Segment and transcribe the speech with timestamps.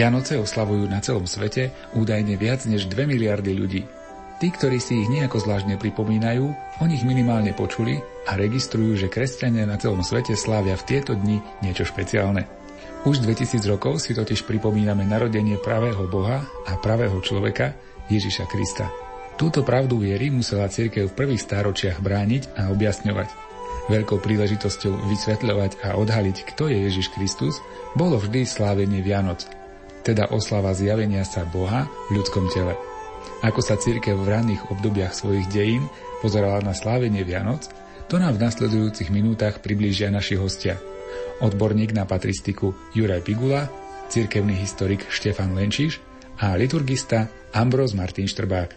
[0.00, 3.84] Vianoce oslavujú na celom svete údajne viac než 2 miliardy ľudí.
[4.40, 6.44] Tí, ktorí si ich nejako zvláštne pripomínajú,
[6.80, 11.44] o nich minimálne počuli a registrujú, že kresťania na celom svete slávia v tieto dni
[11.60, 12.48] niečo špeciálne.
[13.04, 17.76] Už 2000 rokov si totiž pripomíname narodenie pravého Boha a pravého človeka
[18.08, 18.88] Ježiša Krista.
[19.36, 23.28] Túto pravdu viery musela cirkev v prvých stáročiach brániť a objasňovať.
[23.92, 27.60] Veľkou príležitosťou vysvetľovať a odhaliť, kto je Ježiš Kristus,
[27.92, 29.59] bolo vždy slávenie Vianoc,
[30.00, 32.76] teda oslava zjavenia sa Boha v ľudskom tele.
[33.40, 35.88] Ako sa církev v ranných obdobiach svojich dejín
[36.20, 37.68] pozerala na slávenie Vianoc,
[38.10, 40.76] to nám v nasledujúcich minútach priblížia naši hostia.
[41.40, 43.70] Odborník na patristiku Juraj Pigula,
[44.10, 46.02] cirkevný historik Štefan Lenčiš
[46.42, 48.76] a liturgista Ambros Martin Štrbák.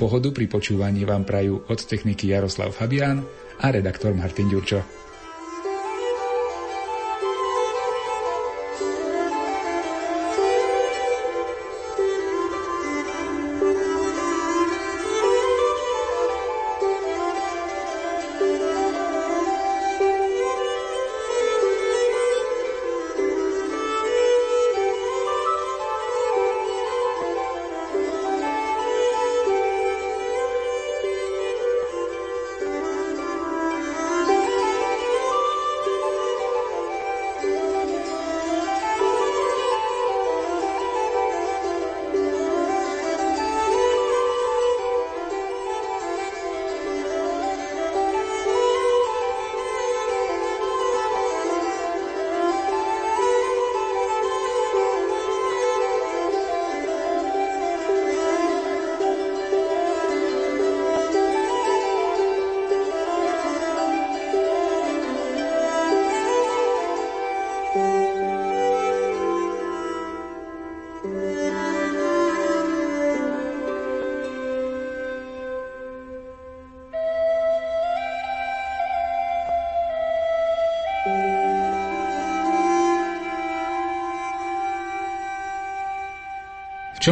[0.00, 3.22] Pohodu pri počúvaní vám prajú od techniky Jaroslav Fabián
[3.60, 4.80] a redaktor Martin Ďurčo.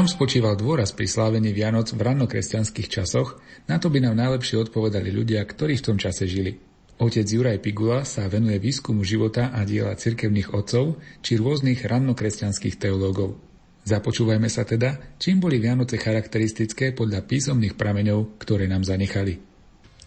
[0.01, 3.37] Čom spočíval dôraz pri slávení Vianoc v rannokresťanských časoch,
[3.69, 6.57] na to by nám najlepšie odpovedali ľudia, ktorí v tom čase žili.
[6.97, 13.45] Otec Juraj Pigula sa venuje výskumu života a diela cirkevných otcov či rôznych rannokresťanských teológov.
[13.85, 19.50] Započúvajme sa teda, čím boli Vianoce charakteristické podľa písomných prameňov, ktoré nám zanechali.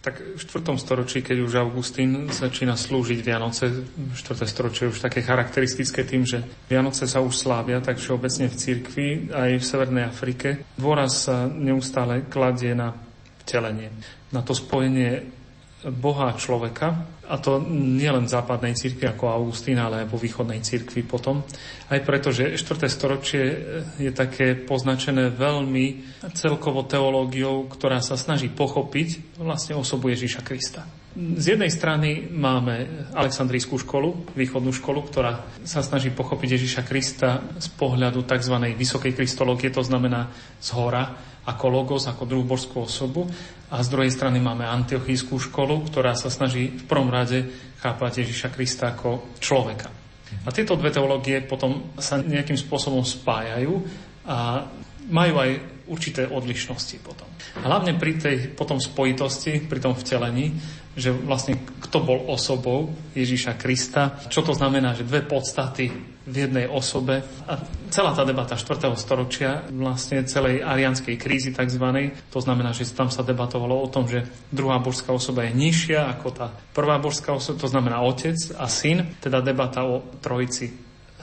[0.03, 0.75] Tak v 4.
[0.75, 4.43] storočí, keď už Augustín začína slúžiť Vianoce, 4.
[4.43, 9.63] storočie už také charakteristické tým, že Vianoce sa už slávia, tak všeobecne v cirkvi, aj
[9.63, 12.91] v Severnej Afrike, dôraz sa neustále kladie na
[13.47, 13.95] vtelenie,
[14.35, 15.23] na to spojenie
[15.91, 21.07] Boha človeka, a to nielen v západnej cirkvi ako Augustín, ale aj vo východnej cirkvi
[21.07, 21.43] potom.
[21.87, 22.87] Aj preto, že 4.
[22.87, 23.43] storočie
[23.99, 26.03] je také poznačené veľmi
[26.35, 30.83] celkovo teológiou, ktorá sa snaží pochopiť vlastne osobu Ježíša Krista.
[31.13, 37.69] Z jednej strany máme Aleksandrijskú školu, východnú školu, ktorá sa snaží pochopiť Ježiša Krista z
[37.77, 38.55] pohľadu tzv.
[38.73, 43.27] vysokej kristológie, to znamená z hora, ako logos, ako druhú božskú osobu.
[43.73, 47.49] A z druhej strany máme antiochijskú školu, ktorá sa snaží v prvom rade
[47.81, 49.89] chápať Ježiša Krista ako človeka.
[50.43, 53.81] A tieto dve teológie potom sa nejakým spôsobom spájajú
[54.23, 54.65] a
[55.11, 57.29] majú aj určité odlišnosti potom.
[57.61, 60.57] Hlavne pri tej potom spojitosti, pri tom vtelení,
[60.97, 65.89] že vlastne kto bol osobou Ježíša Krista, čo to znamená, že dve podstaty
[66.23, 67.25] v jednej osobe.
[67.49, 67.59] A
[67.91, 68.93] celá tá debata 4.
[68.95, 72.13] storočia, vlastne celej arianskej krízy tzv.
[72.31, 74.23] To znamená, že tam sa debatovalo o tom, že
[74.53, 79.17] druhá božská osoba je nižšia ako tá prvá božská osoba, to znamená otec a syn,
[79.19, 80.71] teda debata o trojici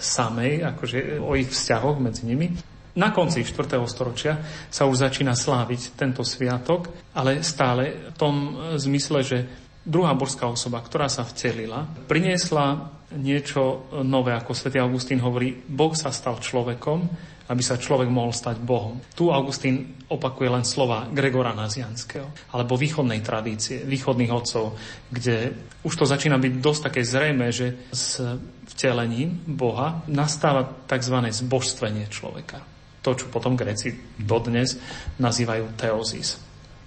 [0.01, 2.53] samej, akože o ich vzťahoch medzi nimi.
[2.99, 3.79] Na konci 4.
[3.87, 8.35] storočia sa už začína sláviť tento sviatok, ale stále v tom
[8.75, 9.39] zmysle, že
[9.87, 16.15] druhá božská osoba, ktorá sa vcelila, priniesla niečo nové, ako svätý Augustín hovorí, Boh sa
[16.15, 17.11] stal človekom,
[17.51, 19.03] aby sa človek mohol stať Bohom.
[19.19, 24.79] Tu Augustín opakuje len slova Gregora Nazianského, alebo východnej tradície, východných otcov,
[25.11, 28.23] kde už to začína byť dosť také zrejme, že s
[28.71, 31.17] vtelením Boha nastáva tzv.
[31.35, 32.70] zbožstvenie človeka
[33.01, 34.77] to, čo potom Gréci dodnes
[35.17, 36.41] nazývajú teozis.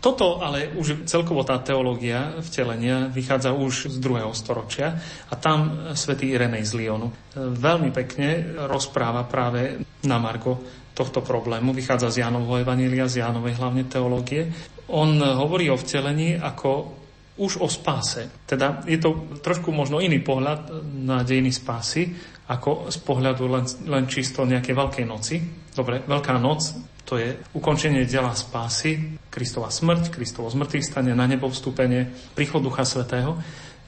[0.04, 5.00] Toto ale už celkovo tá teológia vtelenia vychádza už z druhého storočia
[5.32, 7.08] a tam svätý Irenej z Lyonu
[7.40, 10.60] veľmi pekne rozpráva práve na Margo
[10.92, 11.72] tohto problému.
[11.72, 14.52] Vychádza z Jánovho Evanília, z Jánovej hlavne teológie.
[14.92, 17.00] On hovorí o vtelení ako
[17.40, 18.44] už o spáse.
[18.44, 22.12] Teda je to trošku možno iný pohľad na dejiny spásy,
[22.52, 25.63] ako z pohľadu len, len čisto nejakej veľkej noci.
[25.74, 32.08] Dobre, Veľká noc to je ukončenie dela spásy, Kristova smrť, Kristovo zmrtvých na nebo vstúpenie,
[32.32, 33.36] príchod Ducha Svetého.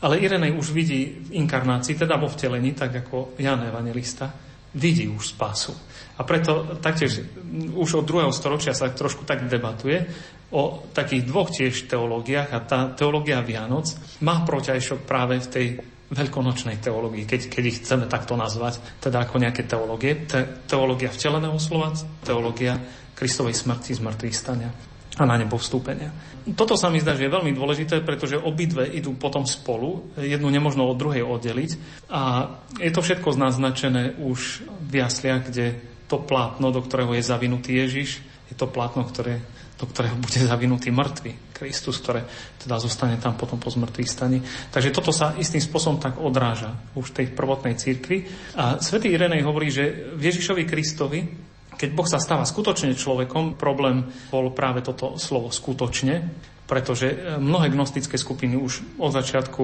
[0.03, 4.29] Ale Irenej už vidí v inkarnácii, teda vo vtelení, tak ako Jan Evangelista,
[4.75, 5.71] vidí už spásu.
[6.19, 7.23] A preto taktiež
[7.71, 10.03] už od druhého storočia sa trošku tak debatuje
[10.51, 15.67] o takých dvoch tiež teológiách a tá teológia Vianoc má protiajšok práve v tej
[16.13, 20.29] veľkonočnej teológii, keď, keď ich chceme takto nazvať, teda ako nejaké teológie.
[20.29, 22.77] Te, teológia vteleného slova, teológia
[23.17, 24.69] Kristovej smrti, zmrtvých stania
[25.15, 26.11] a na nebo vstúpenia.
[26.53, 30.85] Toto sa mi zdá, že je veľmi dôležité, pretože obidve idú potom spolu, jednu nemožno
[30.85, 31.71] od druhej oddeliť
[32.11, 37.81] a je to všetko naznačené už v jasliach, kde to plátno, do ktorého je zavinutý
[37.81, 39.41] Ježiš, je to plátno, ktoré
[39.75, 42.23] do ktorého bude zavinutý mŕtvy Kristus, ktoré
[42.63, 44.39] teda zostane tam potom po zmrtvých staní.
[44.71, 48.27] Takže toto sa istým spôsobom tak odráža už v tej prvotnej cirkvi.
[48.55, 51.19] A svätý Irenej hovorí, že v Ježišovi Kristovi,
[51.75, 56.23] keď Boh sa stáva skutočne človekom, problém bol práve toto slovo skutočne,
[56.65, 59.63] pretože mnohé gnostické skupiny už od začiatku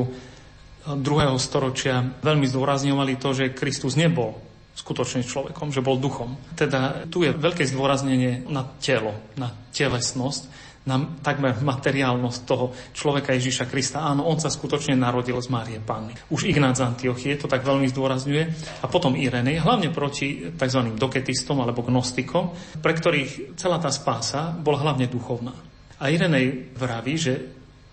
[1.00, 6.40] druhého storočia veľmi zdôrazňovali to, že Kristus nebol skutočne človekom, že bol duchom.
[6.56, 13.70] Teda tu je veľké zdôraznenie na telo, na telesnosť, na takmer materiálnosť toho človeka Ježiša
[13.70, 14.02] Krista.
[14.02, 16.18] Áno, on sa skutočne narodil z Márie Panny.
[16.34, 18.44] Už Ignác z Antiochie to tak veľmi zdôrazňuje.
[18.82, 20.82] A potom Irenej, hlavne proti tzv.
[20.98, 25.54] doketistom alebo gnostikom, pre ktorých celá tá spása bola hlavne duchovná.
[26.02, 27.34] A Irenej vraví, že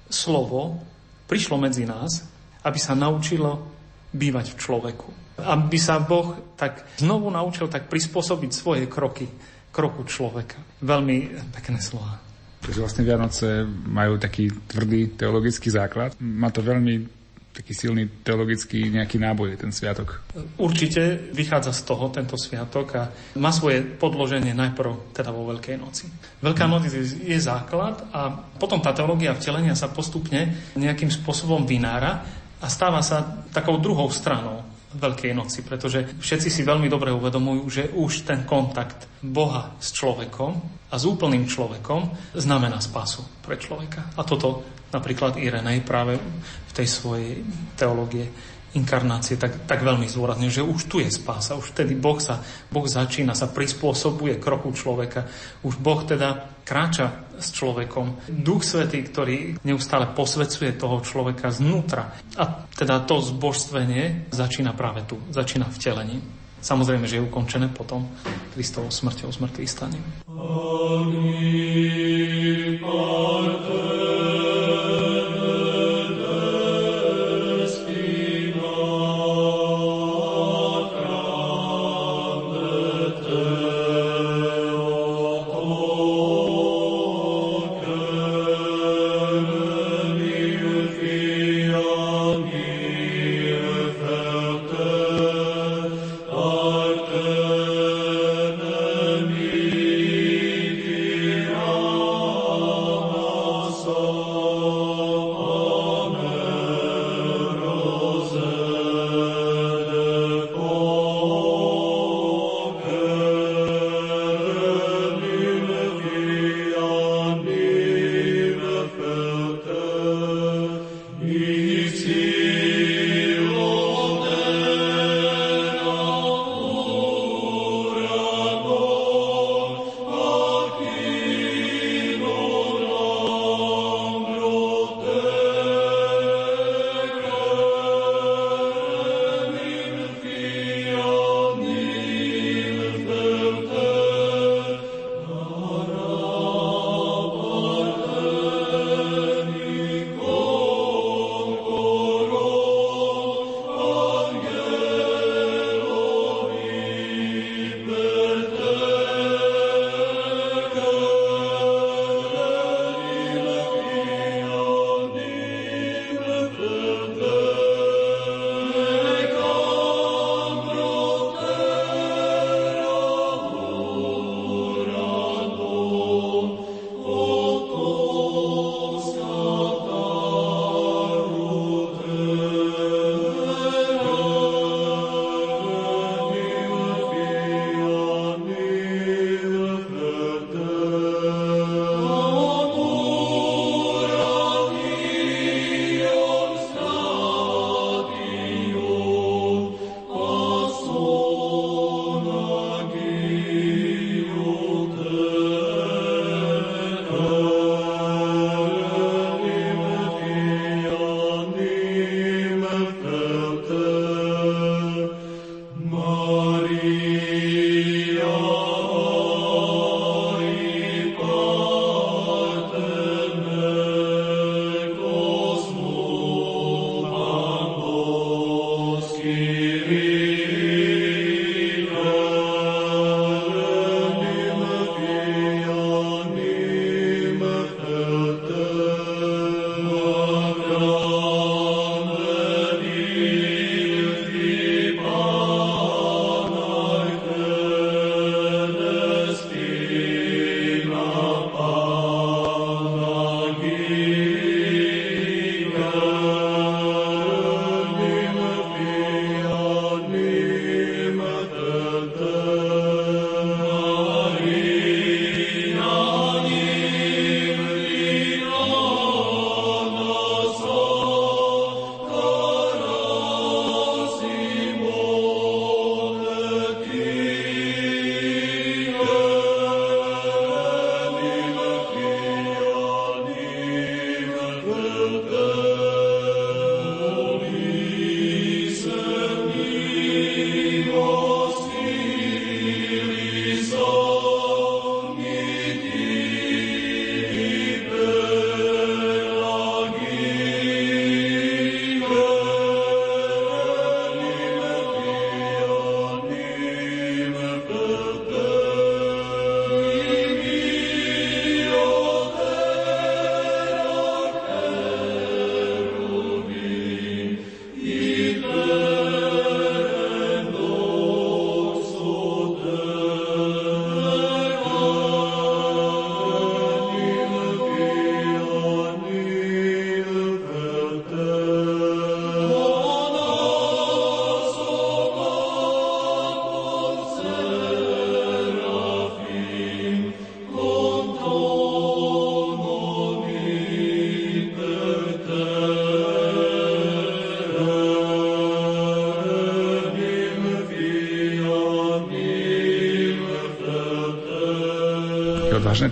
[0.08, 0.80] slovo
[1.28, 2.24] prišlo medzi nás,
[2.64, 3.68] aby sa naučilo
[4.16, 9.30] bývať v človeku aby sa Boh tak znovu naučil tak prispôsobiť svoje kroky
[9.78, 10.58] kroku človeka.
[10.82, 12.18] Veľmi pekné slova.
[12.58, 16.18] Takže vlastne Vianoce majú taký tvrdý teologický základ.
[16.18, 17.06] Má to veľmi
[17.54, 20.22] taký silný teologický nejaký náboj, ten sviatok.
[20.62, 26.06] Určite vychádza z toho tento sviatok a má svoje podloženie najprv teda vo Veľkej noci.
[26.38, 26.72] Veľká hmm.
[26.74, 26.82] noc
[27.18, 28.30] je základ a
[28.62, 32.22] potom tá teológia vtelenia sa postupne nejakým spôsobom vynára
[32.62, 37.84] a stáva sa takou druhou stranou Veľkej noci, pretože všetci si veľmi dobre uvedomujú, že
[37.92, 40.52] už ten kontakt Boha s človekom
[40.88, 44.16] a s úplným človekom znamená spásu pre človeka.
[44.16, 47.44] A toto napríklad Irenej práve v tej svojej
[47.76, 48.32] teológie
[48.76, 52.84] inkarnácie tak, tak veľmi zdôrazne, že už tu je spása, už vtedy Boh sa, Boh
[52.84, 55.24] začína, sa prispôsobuje kroku človeka.
[55.64, 58.28] Už Boh teda kráča s človekom.
[58.28, 62.12] Duch Svetý, ktorý neustále posvecuje toho človeka znútra.
[62.36, 66.20] A teda to zbožstvenie začína práve tu, začína vtelením.
[66.58, 68.10] Samozrejme, že je ukončené potom
[68.52, 70.02] Kristovou smrťou, smrtvých staním.
[70.26, 70.98] Môžeme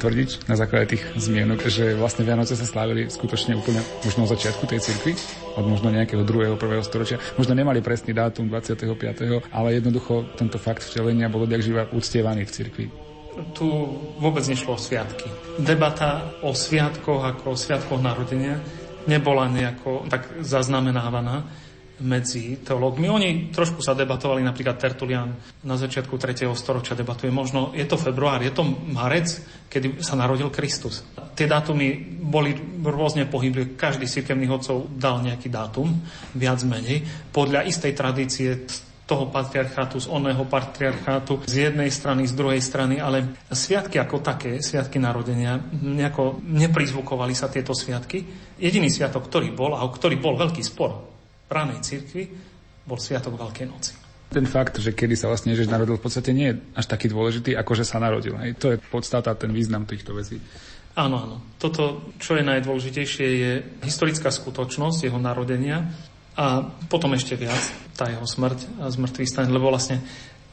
[0.06, 4.62] tvrdiť na základe tých zmienok, že vlastne Vianoce sa slávili skutočne úplne už na začiatku
[4.70, 5.18] tej cirkvi,
[5.58, 7.18] od možno nejakého druhého, prvého storočia.
[7.34, 12.54] Možno nemali presný dátum 25., ale jednoducho tento fakt vtelenia bol odjak živa uctievaný v
[12.54, 12.86] cirkvi
[13.52, 13.68] tu
[14.16, 15.28] vôbec nešlo o sviatky.
[15.60, 18.56] Debata o sviatkoch ako o sviatkoch narodenia
[19.04, 21.44] nebola nejako tak zaznamenávaná
[22.00, 23.08] medzi teológmi.
[23.08, 25.32] Oni trošku sa debatovali, napríklad Tertulian
[25.64, 26.44] na začiatku 3.
[26.52, 29.28] storočia debatuje, možno je to február, je to marec,
[29.72, 31.04] kedy sa narodil Kristus.
[31.32, 32.52] Tie dátumy boli
[32.84, 35.88] rôzne pohyblivé, každý cirkevný hodcov dal nejaký dátum,
[36.36, 38.68] viac menej, podľa istej tradície
[39.06, 44.58] toho patriarchátu, z oného patriarchátu, z jednej strany, z druhej strany, ale sviatky ako také,
[44.58, 48.26] sviatky narodenia, nejako neprizvukovali sa tieto sviatky.
[48.58, 51.15] Jediný sviatok, ktorý bol, a o ktorý bol veľký spor
[51.50, 52.24] ranej cirkvi
[52.86, 53.92] bol Sviatok Veľkej noci.
[54.26, 57.54] Ten fakt, že kedy sa vlastne Ježiš narodil, v podstate nie je až taký dôležitý,
[57.54, 58.34] ako že sa narodil.
[58.42, 58.58] Hej.
[58.58, 60.42] To je podstata, ten význam týchto vecí.
[60.98, 61.36] Áno, áno.
[61.60, 63.52] Toto, čo je najdôležitejšie, je
[63.84, 65.92] historická skutočnosť jeho narodenia
[66.34, 67.60] a potom ešte viac
[67.94, 70.02] tá jeho smrť a zmrtvý staň, lebo vlastne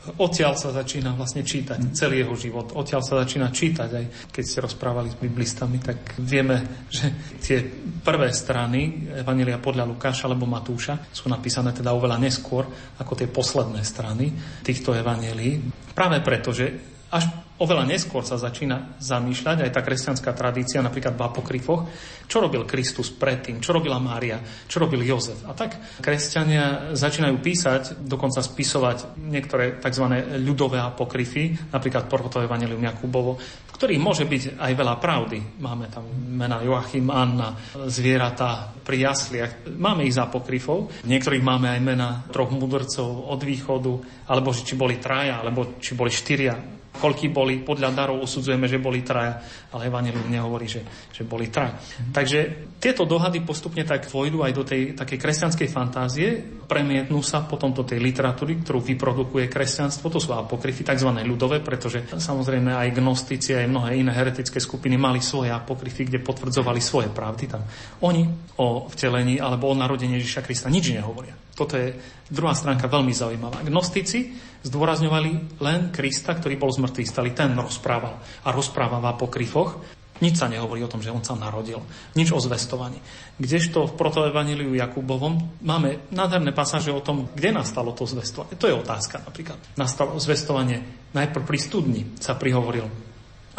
[0.03, 2.75] Odtiaľ sa začína vlastne čítať celý jeho život.
[2.75, 4.05] Odtiaľ sa začína čítať, aj
[4.35, 7.63] keď ste rozprávali s biblistami, tak vieme, že tie
[8.03, 12.67] prvé strany Evangelia podľa Lukáša alebo Matúša sú napísané teda oveľa neskôr
[12.99, 15.63] ako tie posledné strany týchto evangelí.
[15.95, 17.29] Práve preto, že až
[17.61, 21.85] oveľa neskôr sa začína zamýšľať aj tá kresťanská tradícia, napríklad v apokryfoch,
[22.25, 25.45] čo robil Kristus predtým, čo robila Mária, čo robil Jozef.
[25.45, 30.05] A tak kresťania začínajú písať, dokonca spisovať niektoré tzv.
[30.41, 35.61] ľudové apokryfy, napríklad prvoto Evangelium Jakubovo, v ktorých môže byť aj veľa pravdy.
[35.61, 37.53] Máme tam mena Joachim, Anna,
[37.85, 39.69] zvieratá pri jasliach.
[39.77, 41.05] Máme ich z apokryfov.
[41.05, 43.93] V niektorých máme aj mena troch mudrcov od východu,
[44.27, 49.01] alebo či boli traja, alebo či boli štyria koľky boli, podľa darov usudzujeme, že boli
[49.01, 49.41] traja,
[49.73, 51.77] ale Evangelium nehovorí, že, že boli traja.
[52.13, 52.39] Takže
[52.83, 57.87] tieto dohady postupne tak vojdu aj do tej takej kresťanskej fantázie, premietnú sa potom do
[57.87, 61.07] tej literatúry, ktorú vyprodukuje kresťanstvo, to sú apokryfy, tzv.
[61.23, 66.83] ľudové, pretože samozrejme aj gnostici, aj mnohé iné heretické skupiny mali svoje apokryfy, kde potvrdzovali
[66.83, 67.45] svoje pravdy.
[67.47, 67.63] Tam
[68.03, 68.27] oni
[68.59, 71.39] o vtelení alebo o narodení Ježiša Krista nič nehovoria.
[71.55, 71.95] Toto je
[72.27, 73.63] druhá stránka veľmi zaujímavá.
[73.63, 74.35] Gnostici
[74.67, 77.31] zdôrazňovali len Krista, ktorý bol zmrtvý stali.
[77.31, 80.02] Ten rozprával a rozpráva v apokryfoch.
[80.23, 81.83] Nič sa nehovorí o tom, že on sa narodil.
[82.15, 83.03] Nič o zvestovaní.
[83.35, 88.55] Kdežto v protoevaníliu Jakubovom máme nádherné pasáže o tom, kde nastalo to zvestovanie.
[88.55, 89.59] To je otázka napríklad.
[89.75, 92.87] Nastalo zvestovanie najprv pri studni sa prihovoril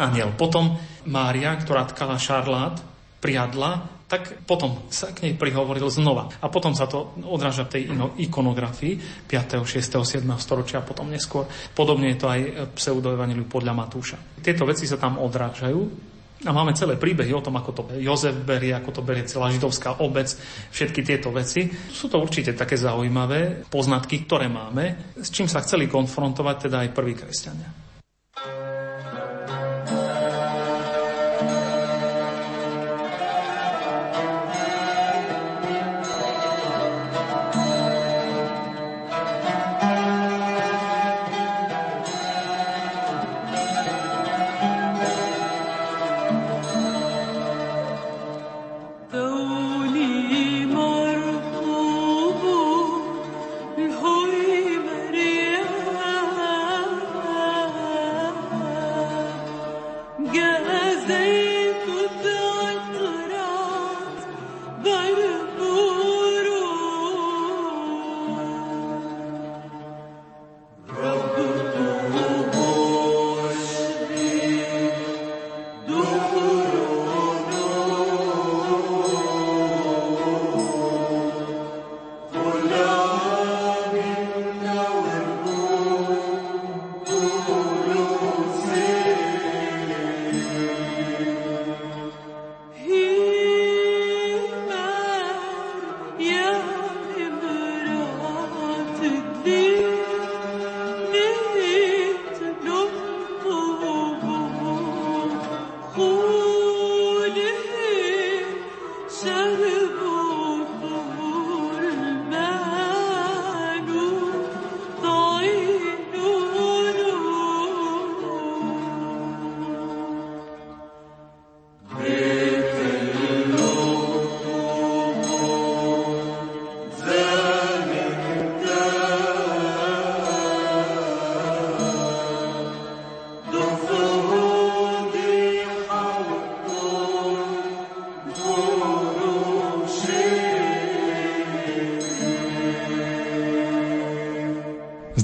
[0.01, 0.33] aniel.
[0.33, 0.73] Potom
[1.05, 2.81] Mária, ktorá tkala šarlát,
[3.21, 6.29] priadla tak potom sa k nej prihovoril znova.
[6.37, 7.83] A potom sa to odráža v tej
[8.29, 10.21] ikonografii 5., 6., 7.
[10.37, 11.49] storočia a potom neskôr.
[11.73, 12.41] Podobne je to aj
[12.77, 14.17] pseudoevangeliu podľa Matúša.
[14.45, 16.13] Tieto veci sa tam odrážajú
[16.43, 20.03] a máme celé príbehy o tom, ako to Jozef berie, ako to berie celá židovská
[20.03, 20.27] obec,
[20.75, 21.71] všetky tieto veci.
[21.71, 26.89] Sú to určite také zaujímavé poznatky, ktoré máme, s čím sa chceli konfrontovať teda aj
[26.91, 27.84] prví kresťania.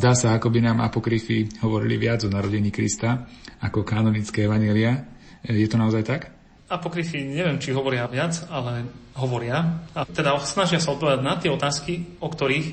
[0.02, 3.30] Zdá sa, ako by nám apokryfy hovorili viac o narodení Krista
[3.62, 5.06] ako kanonické evanelia.
[5.46, 6.34] Je to naozaj tak?
[6.66, 9.86] Apokryfy neviem, či hovoria viac, ale hovoria.
[9.94, 12.68] A teda snažia sa odpovedať na tie otázky, o ktorých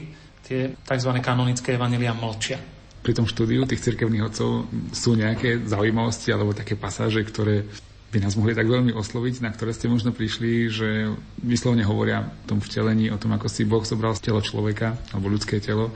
[0.49, 1.11] tie tzv.
[1.21, 2.57] kanonické evanelia mlčia.
[3.05, 4.65] Pri tom štúdiu tých cirkevných otcov
[4.97, 7.69] sú nejaké zaujímavosti alebo také pasáže, ktoré
[8.09, 11.13] by nás mohli tak veľmi osloviť, na ktoré ste možno prišli, že
[11.45, 15.29] vyslovne hovoria o tom vtelení, o tom, ako si Boh zobral z telo človeka alebo
[15.29, 15.93] ľudské telo.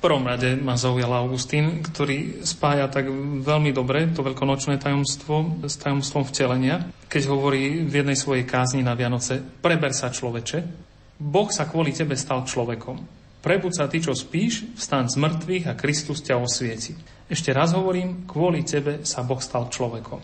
[0.00, 3.12] Prvom rade ma zaujal Augustín, ktorý spája tak
[3.44, 8.96] veľmi dobre to veľkonočné tajomstvo s tajomstvom vtelenia, keď hovorí v jednej svojej kázni na
[8.96, 10.88] Vianoce Preber sa človeče,
[11.20, 13.20] Boh sa kvôli tebe stal človekom.
[13.44, 16.96] Prebud sa ty, čo spíš, vstan z mŕtvych a Kristus ťa osvieti.
[17.28, 20.20] Ešte raz hovorím, kvôli tebe sa Boh stal človekom.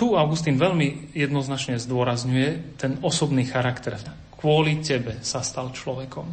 [0.00, 4.00] Tu Augustín veľmi jednoznačne zdôrazňuje ten osobný charakter.
[4.32, 6.24] Kvôli tebe sa stal človekom.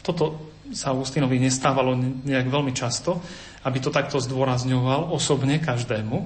[0.00, 3.20] Toto sa Augustínovi nestávalo nejak veľmi často,
[3.64, 6.16] aby to takto zdôrazňoval osobne každému.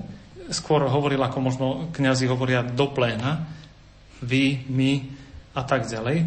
[0.51, 3.47] Skôr hovoril, ako možno kňazi hovoria do pléna,
[4.23, 4.91] vy, my
[5.55, 6.19] a tak ďalej.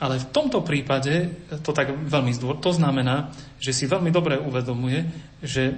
[0.00, 1.28] Ale v tomto prípade
[1.60, 5.04] to tak veľmi zdôr, to znamená, že si veľmi dobre uvedomuje,
[5.44, 5.76] že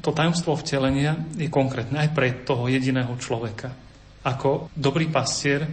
[0.00, 3.72] to tajomstvo vtelenia je konkrétne aj pre toho jediného človeka.
[4.24, 5.64] Ako dobrý pastier,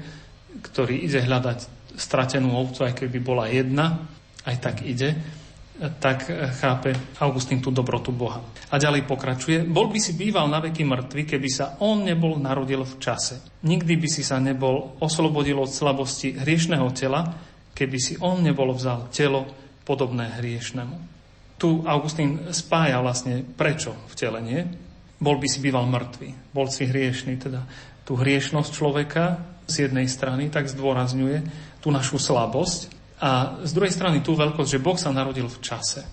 [0.64, 1.60] ktorý ide hľadať
[1.96, 4.08] stratenú ovcu, aj keby bola jedna,
[4.48, 5.16] aj tak ide,
[5.80, 6.28] tak
[6.60, 6.92] chápe
[7.24, 8.44] Augustín tú dobrotu Boha.
[8.70, 12.84] A ďalej pokračuje, bol by si býval na veky mŕtvy, keby sa on nebol narodil
[12.84, 13.63] v čase.
[13.63, 17.24] Nikdy by si sa nebol oslobodil od slabosti hriešného tela,
[17.72, 19.48] keby si on nebol vzal telo
[19.88, 20.96] podobné hriešnemu.
[21.56, 24.68] Tu Augustín spája vlastne prečo vtelenie.
[25.20, 27.63] Bol by si býval mŕtvy, bol si hriešný, teda
[28.04, 29.24] tú hriešnosť človeka
[29.68, 31.44] z jednej strany tak zdôrazňuje
[31.80, 36.08] tú našu slabosť a z druhej strany tú veľkosť, že Boh sa narodil v čase.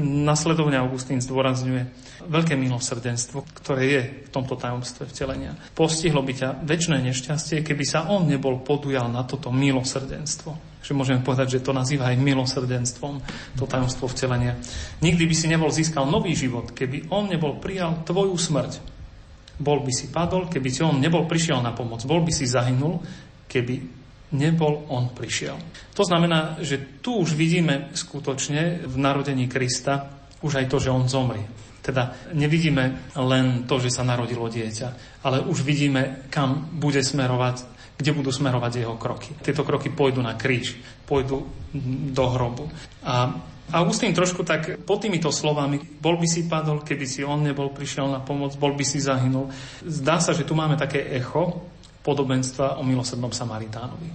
[0.00, 1.84] Nasledovne Augustín zdôrazňuje
[2.24, 5.52] veľké milosrdenstvo, ktoré je v tomto tajomstve vtelenia.
[5.76, 10.80] Postihlo by ťa väčšie nešťastie, keby sa on nebol podujal na toto milosrdenstvo.
[10.80, 13.20] Že môžeme povedať, že to nazýva aj milosrdenstvom,
[13.60, 14.56] to tajomstvo vtelenia.
[15.04, 18.80] Nikdy by si nebol získal nový život, keby on nebol prijal tvoju smrť.
[19.60, 22.00] Bol by si padol, keby si on nebol prišiel na pomoc.
[22.08, 22.96] Bol by si zahynul,
[23.44, 24.01] keby
[24.32, 25.56] nebol on prišiel.
[25.96, 31.06] To znamená, že tu už vidíme skutočne v narodení Krista už aj to, že on
[31.06, 31.46] zomrie.
[31.82, 37.66] Teda nevidíme len to, že sa narodilo dieťa, ale už vidíme, kam bude smerovať,
[37.98, 39.34] kde budú smerovať jeho kroky.
[39.42, 41.46] Tieto kroky pôjdu na kríž, pôjdu
[42.10, 42.70] do hrobu.
[43.02, 43.34] A
[43.72, 48.10] Augustín trošku tak pod týmito slovami, bol by si padol, keby si on nebol prišiel
[48.10, 49.50] na pomoc, bol by si zahynul.
[49.82, 51.66] Zdá sa, že tu máme také echo
[52.02, 54.10] podobenstva o milosrdnom Samaritánovi.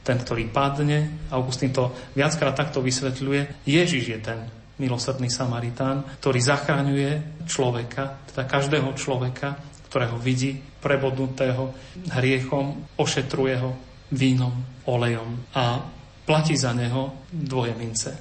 [0.00, 4.40] Ten, ktorý padne, Augustín to viackrát takto vysvetľuje, Ježiš je ten
[4.80, 9.60] milosrdný Samaritán, ktorý zachraňuje človeka, teda každého človeka,
[9.92, 11.76] ktorého vidí prebodnutého
[12.16, 13.76] hriechom, ošetruje ho
[14.10, 14.56] vínom,
[14.88, 15.84] olejom a
[16.24, 18.16] platí za neho dvoje mince.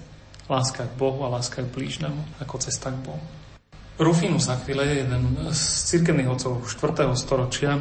[0.52, 3.24] Láska k Bohu a láska k blížnemu, ako cesta k Bohu.
[4.00, 5.62] Rufinus Aquile, jeden z
[5.94, 7.08] cirkevných otcov 4.
[7.20, 7.78] storočia,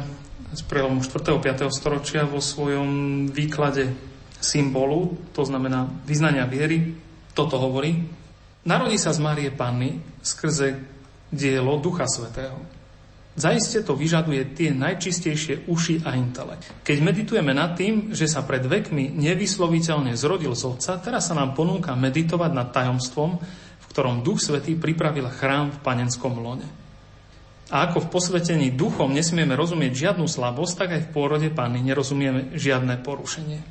[0.53, 1.35] z prelomu 4.
[1.35, 1.69] a 5.
[1.69, 3.93] storočia vo svojom výklade
[4.39, 6.95] symbolu, to znamená vyznania viery,
[7.37, 8.07] toto hovorí.
[8.65, 10.79] Narodí sa z Márie Panny skrze
[11.29, 12.57] dielo Ducha Svetého.
[13.39, 16.75] Zaiste to vyžaduje tie najčistejšie uši a intelekt.
[16.83, 21.55] Keď meditujeme nad tým, že sa pred vekmi nevysloviteľne zrodil z Otca, teraz sa nám
[21.55, 23.39] ponúka meditovať nad tajomstvom,
[23.79, 26.67] v ktorom Duch Svetý pripravil chrám v panenskom lone.
[27.69, 32.57] A ako v posvetení duchom nesmieme rozumieť žiadnu slabosť, tak aj v pôrode Panny nerozumieme
[32.57, 33.61] žiadne porušenie.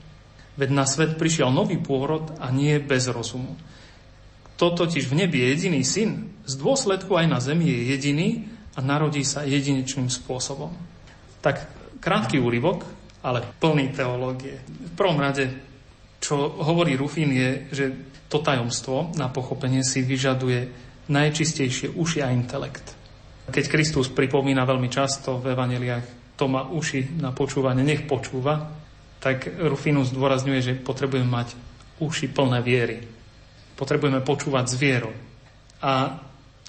[0.58, 3.58] Veď na svet prišiel nový pôrod a nie bez rozumu.
[4.58, 8.28] To totiž v nebi je jediný syn, z dôsledku aj na zemi je jediný
[8.74, 10.74] a narodí sa jedinečným spôsobom.
[11.42, 11.62] Tak
[12.02, 12.82] krátky úryvok,
[13.22, 14.58] ale plný teológie.
[14.66, 15.50] V prvom rade,
[16.18, 17.84] čo hovorí Rufín, je, že
[18.26, 20.70] to tajomstvo na pochopenie si vyžaduje
[21.06, 22.97] najčistejšie uši a intelekt.
[23.48, 28.70] Keď Kristus pripomína veľmi často v evaneliách, to má uši na počúvanie, nech počúva,
[29.18, 31.58] tak Rufinus zdôrazňuje, že potrebujeme mať
[31.98, 33.02] uši plné viery.
[33.74, 35.10] Potrebujeme počúvať s vierou.
[35.82, 35.92] A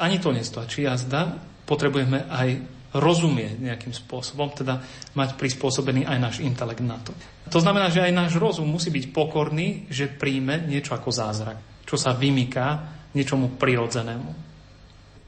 [0.01, 1.37] ani to nestačí, jazda,
[1.69, 4.81] potrebujeme aj rozumieť nejakým spôsobom, teda
[5.13, 7.13] mať prispôsobený aj náš intelekt na to.
[7.53, 12.01] To znamená, že aj náš rozum musí byť pokorný, že príjme niečo ako zázrak, čo
[12.01, 14.48] sa vymyká niečomu prirodzenému.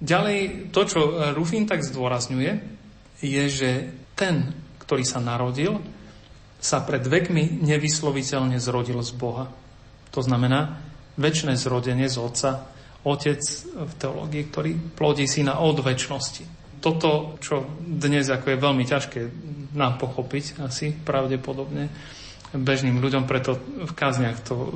[0.02, 1.00] Ďalej, to, čo
[1.38, 2.52] Rufin tak zdôrazňuje,
[3.22, 3.70] je, že
[4.18, 4.50] ten,
[4.82, 5.78] ktorý sa narodil,
[6.58, 9.46] sa pred vekmi nevysloviteľne zrodil z Boha.
[10.14, 10.82] To znamená,
[11.22, 12.52] väčšie zrodenie z Otca
[13.02, 13.42] otec
[13.74, 16.46] v teológii, ktorý plodí syna od väčšnosti.
[16.82, 19.22] Toto, čo dnes ako je veľmi ťažké
[19.78, 21.90] nám pochopiť asi pravdepodobne
[22.52, 24.70] bežným ľuďom, preto v kázniach to e,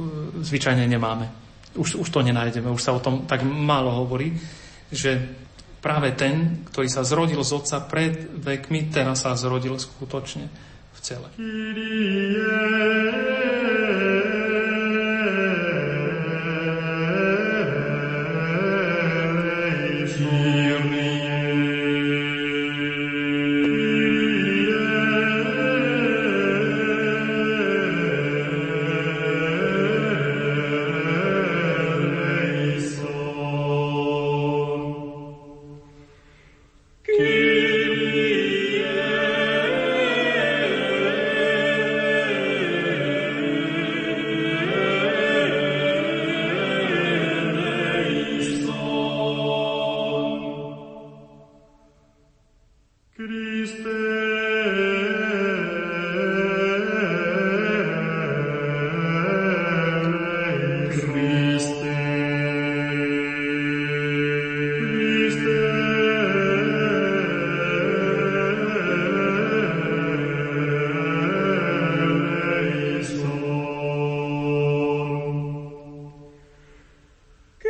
[0.48, 1.28] zvyčajne nemáme.
[1.76, 4.32] Už, už to nenájdeme, už sa o tom tak málo hovorí,
[4.90, 5.22] že
[5.82, 10.50] práve ten, ktorý sa zrodil z otca pred vekmi, teraz sa zrodil skutočne
[10.96, 11.00] v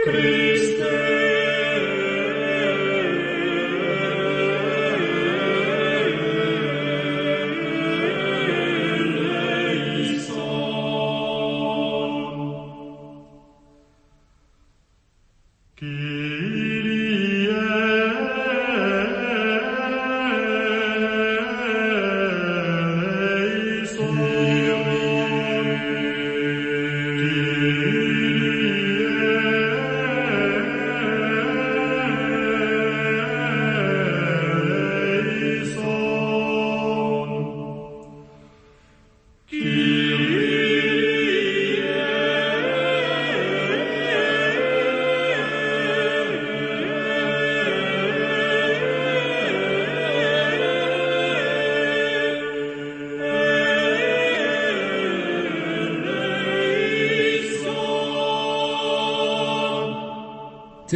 [0.05, 0.54] Christ.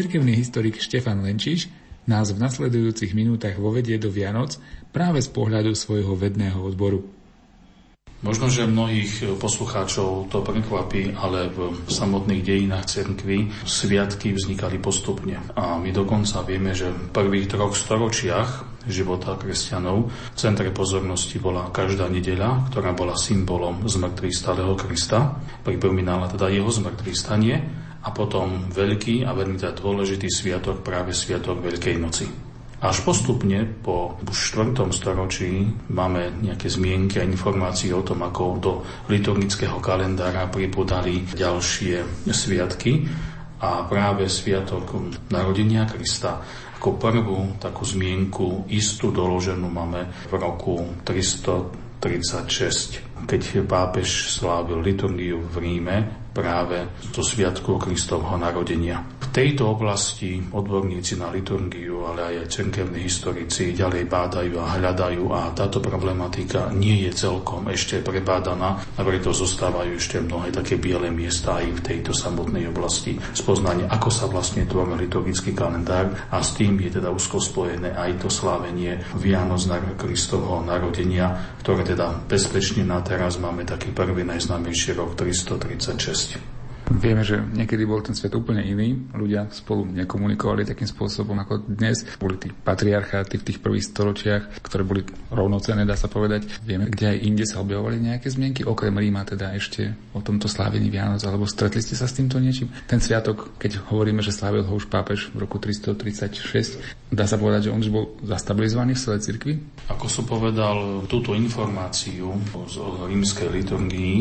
[0.09, 1.69] Cirkevný historik Štefan Lenčiš
[2.09, 4.57] nás v nasledujúcich minútach vovedie do Vianoc
[4.89, 7.05] práve z pohľadu svojho vedného odboru.
[8.25, 15.45] Možno, že mnohých poslucháčov to prekvapí, ale v samotných dejinách cerkvy sviatky vznikali postupne.
[15.53, 21.69] A my dokonca vieme, že v prvých troch storočiach života kresťanov v centre pozornosti bola
[21.69, 25.37] každá nedeľa, ktorá bola symbolom zmrtvých stáleho Krista.
[25.61, 31.59] Pripomínala teda jeho zmrtvý stanie a potom veľký a veľmi teda dôležitý sviatok, práve sviatok
[31.59, 32.25] Veľkej noci.
[32.79, 34.87] Až postupne po už 4.
[34.95, 38.73] storočí máme nejaké zmienky a informácie o tom, ako do
[39.11, 43.03] liturgického kalendára pripodali ďalšie sviatky
[43.59, 44.95] a práve sviatok
[45.27, 46.39] narodenia Krista
[46.79, 51.99] ako prvú takú zmienku istú doloženú máme v roku 336,
[53.27, 59.03] keď pápež slávil liturgiu v Ríme práve do Sviatku Kristovho narodenia.
[59.19, 65.51] V tejto oblasti odborníci na liturgiu, ale aj cerkevní historici ďalej bádajú a hľadajú a
[65.51, 71.59] táto problematika nie je celkom ešte prebádaná a preto zostávajú ešte mnohé také biele miesta
[71.59, 76.79] aj v tejto samotnej oblasti spoznania, ako sa vlastne tvorí liturgický kalendár a s tým
[76.79, 83.03] je teda úzko spojené aj to slávenie Vianoc na Kristovho narodenia, ktoré teda bezpečne na
[83.03, 86.28] teraz máme taký prvý najznámejší rok 336.
[86.31, 86.58] Christ.
[86.89, 88.97] Vieme, že niekedy bol ten svet úplne iný.
[89.13, 92.01] Ľudia spolu nekomunikovali takým spôsobom ako dnes.
[92.17, 96.49] Boli tí patriarcháty v tých prvých storočiach, ktoré boli rovnocené, dá sa povedať.
[96.65, 100.89] Vieme, kde aj inde sa objavovali nejaké zmienky, okrem Ríma teda ešte o tomto slávení
[100.89, 102.73] Vianoc, alebo stretli ste sa s týmto niečím?
[102.89, 107.69] Ten sviatok, keď hovoríme, že slávil ho už pápež v roku 336, dá sa povedať,
[107.69, 109.53] že on už bol zastabilizovaný v celej cirkvi?
[109.93, 112.33] Ako som povedal, túto informáciu
[112.65, 114.17] z rímskej liturgii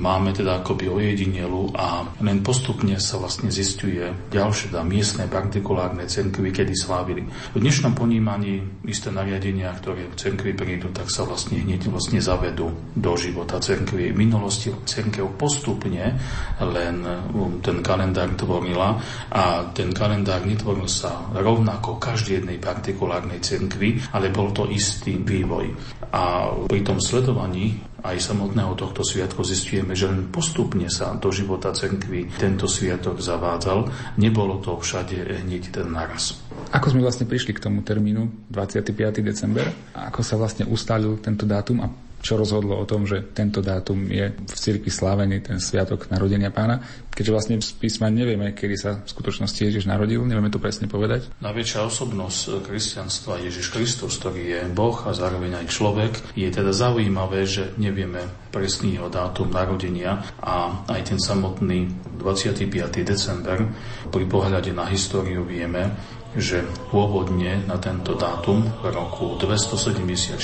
[0.00, 6.50] máme teda akoby ojedinelu a len postupne sa vlastne zistuje ďalšie dá miestne partikulárne cerkvy,
[6.50, 7.22] kedy slávili.
[7.54, 12.70] V dnešnom ponímaní isté nariadenia, ktoré v cerkvi prídu, tak sa vlastne hneď vlastne zavedú
[12.94, 14.12] do života cerkvy.
[14.12, 16.18] V minulosti cerkev postupne
[16.58, 18.98] len um, ten kalendár tvorila
[19.32, 25.72] a ten kalendár netvoril sa rovnako každej jednej partikulárnej cirkvi, ale bol to istý vývoj.
[26.12, 31.76] A pri tom sledovaní aj samotného tohto sviatku zistujeme, že len postupne sa do života
[31.76, 33.92] cirkvi tento sviatok zavádzal.
[34.16, 36.40] Nebolo to všade hneď ten naraz.
[36.72, 39.20] Ako sme vlastne prišli k tomu termínu 25.
[39.20, 39.68] december?
[39.92, 41.88] Ako sa vlastne ustalil tento dátum a
[42.18, 46.82] čo rozhodlo o tom, že tento dátum je v cirkvi slávený, ten sviatok narodenia pána,
[47.14, 51.26] keďže vlastne z písma nevieme, kedy sa v skutočnosti Ježiš narodil, nevieme to presne povedať.
[51.42, 57.42] Najväčšia osobnosť kresťanstva Ježiš Kristus, ktorý je Boh a zároveň aj človek, je teda zaujímavé,
[57.46, 58.22] že nevieme
[58.54, 62.66] presný jeho dátum narodenia a aj ten samotný 25.
[63.02, 63.66] december
[64.10, 65.90] pri pohľade na históriu vieme,
[66.36, 66.60] že
[66.92, 70.36] pôvodne na tento dátum v roku 274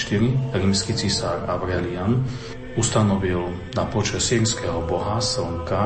[0.56, 2.24] rímsky cisár Aurelian
[2.74, 5.82] ustanovil na počas sírskeho boha Slnka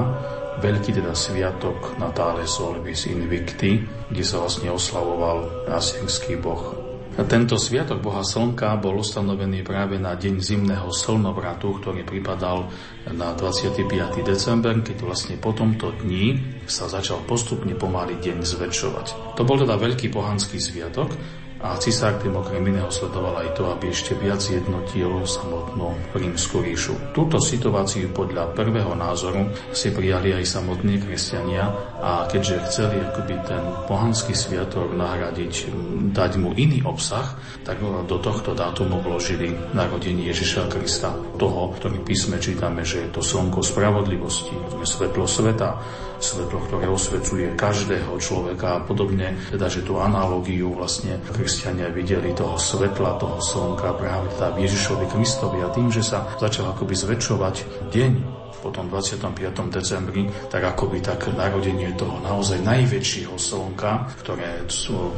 [0.59, 3.79] veľký teda sviatok Natale Solvis Invicti,
[4.11, 6.88] kde sa vlastne oslavoval asýrsky boh
[7.27, 12.71] tento sviatok Boha Slnka bol ustanovený práve na deň zimného slnovratu, ktorý pripadal
[13.11, 13.83] na 25.
[14.23, 16.39] december, keď vlastne po tomto dni
[16.71, 19.35] sa začal postupne pomaly deň zväčšovať.
[19.35, 21.11] To bol teda veľký pohanský sviatok,
[21.59, 26.95] a cisár tým okrem iného sledoval aj to, aby ešte viac jednotil samotnú rímsku ríšu.
[27.11, 31.67] Túto situáciu podľa prvého názoru si prijali aj samotní kresťania
[31.99, 35.75] a keďže chceli akoby ten pohanský sviatok nahradiť,
[36.15, 37.35] dať mu iný obsah,
[37.67, 41.11] tak do tohto dátumu vložili narodenie Ježiša Krista,
[41.43, 44.55] toho, ktorý písme čítame, že je to slnko spravodlivosti,
[44.87, 45.75] svetlo sveta,
[46.21, 52.59] svetlo, ktoré osvecuje každého človeka a podobne, teda že tú analógiu vlastne kresťania videli toho
[52.59, 57.55] svetla, toho slnka práve teda Ježišovi Kristovi a tým, že sa začal akoby zväčšovať
[57.91, 59.35] deň po tom 25.
[59.71, 64.67] decembri, tak akoby tak narodenie toho naozaj najväčšieho slnka, ktoré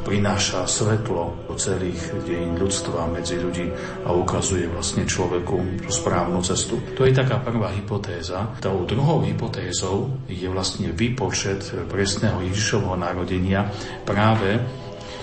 [0.05, 3.67] prináša svetlo do celých dejín ľudstva medzi ľudí
[4.05, 6.81] a ukazuje vlastne človeku tú správnu cestu.
[6.97, 8.57] To je taká prvá hypotéza.
[8.61, 13.69] Tou druhou hypotézou je vlastne výpočet presného Ježišovho narodenia
[14.05, 14.61] práve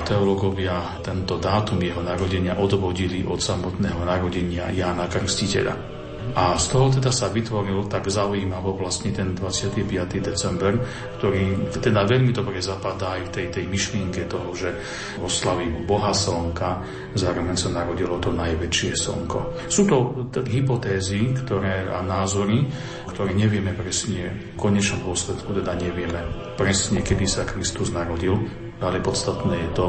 [0.05, 5.96] teológovia tento dátum jeho narodenia odvodili od samotného narodenia Jána Krstiteľa.
[6.35, 9.87] A z toho teda sa vytvoril tak zaujímavo vlastne ten 25.
[10.19, 10.75] december,
[11.21, 14.75] ktorý teda veľmi dobre zapadá aj v tej, tej myšlienke toho, že
[15.21, 16.83] oslavím Boha Slnka,
[17.15, 19.69] zároveň sa narodilo to najväčšie Slnko.
[19.71, 22.65] Sú to hypotézy ktoré, a názory,
[23.11, 26.21] ktoré nevieme presne, v konečnom dôsledku teda nevieme
[26.55, 28.37] presne, kedy sa Kristus narodil,
[28.81, 29.87] ale podstatné je to,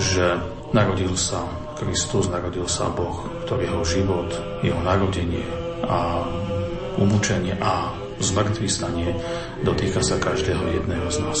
[0.00, 0.26] že
[0.72, 1.44] narodil sa
[1.76, 4.30] Kristus, narodil sa Boh, ktorého život,
[4.64, 6.26] jeho narodenie, a
[6.98, 7.92] umúčenie a
[8.22, 9.10] zmrtvý stanie
[9.66, 11.40] dotýka sa každého jedného z nás.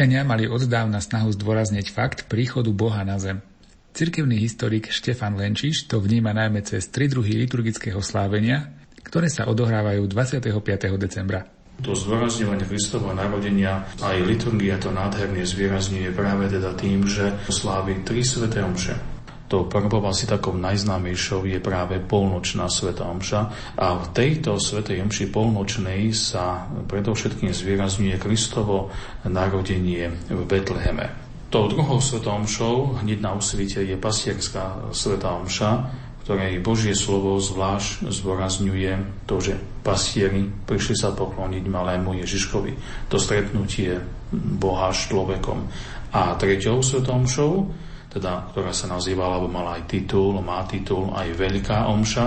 [0.00, 3.44] Kresťania mali oddávna snahu zdôrazniť fakt príchodu Boha na zem.
[3.92, 10.08] Cirkevný historik Štefan Lenčiš to vníma najmä cez tri druhy liturgického slávenia, ktoré sa odohrávajú
[10.08, 10.56] 25.
[10.96, 11.44] decembra.
[11.84, 18.24] To zdôrazňovanie Kristovho narodenia aj liturgia to nádherne zvýrazňuje práve teda tým, že slávi tri
[18.24, 18.96] sveté omše
[19.50, 25.26] to prvou asi takou najznámejšou je práve polnočná sveta omša a v tejto svetej omši
[25.34, 28.90] polnočnej sa predovšetkým zvýrazňuje Kristovo
[29.22, 31.14] narodenie v Betleheme.
[31.50, 35.70] Tou druhou svetou omšou hneď na usvite je pastierská sveta omša,
[36.26, 42.72] ktorej Božie slovo zvlášť zdôrazňuje to, že pastieri prišli sa pokloniť malému Ježiškovi.
[43.10, 43.98] To stretnutie
[44.34, 45.58] Boha s človekom.
[46.14, 47.52] A treťou svetou omšou
[48.10, 52.26] teda, ktorá sa nazývala, alebo mala aj titul, má titul aj Veľká omša.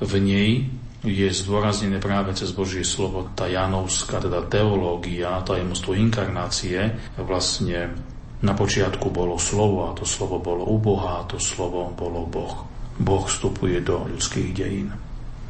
[0.00, 0.64] V nej
[1.04, 6.96] je zdôraznené práve cez Božie slovo tá Janovská, teda teológia, tajemstvo inkarnácie.
[7.20, 7.92] Vlastne
[8.40, 12.64] na počiatku bolo slovo a to slovo bolo u Boha a to slovo bolo Boh.
[12.96, 14.88] Boh vstupuje do ľudských dejín.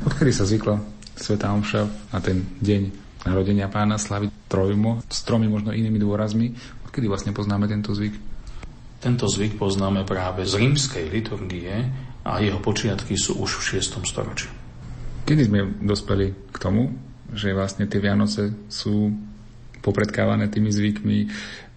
[0.02, 0.82] Odkedy sa zvykla
[1.14, 2.82] Sveta Omša na ten deň
[3.22, 6.50] narodenia pána slaviť trojmo, s tromi možno inými dôrazmi?
[6.90, 8.18] Odkedy vlastne poznáme tento zvyk?
[8.98, 11.72] Tento zvyk poznáme práve z rímskej liturgie
[12.24, 14.02] a jeho počiatky sú už v 6.
[14.02, 14.63] storočí.
[15.24, 16.92] Kedy sme dospeli k tomu,
[17.32, 19.08] že vlastne tie Vianoce sú
[19.80, 21.18] popredkávané tými zvykmi,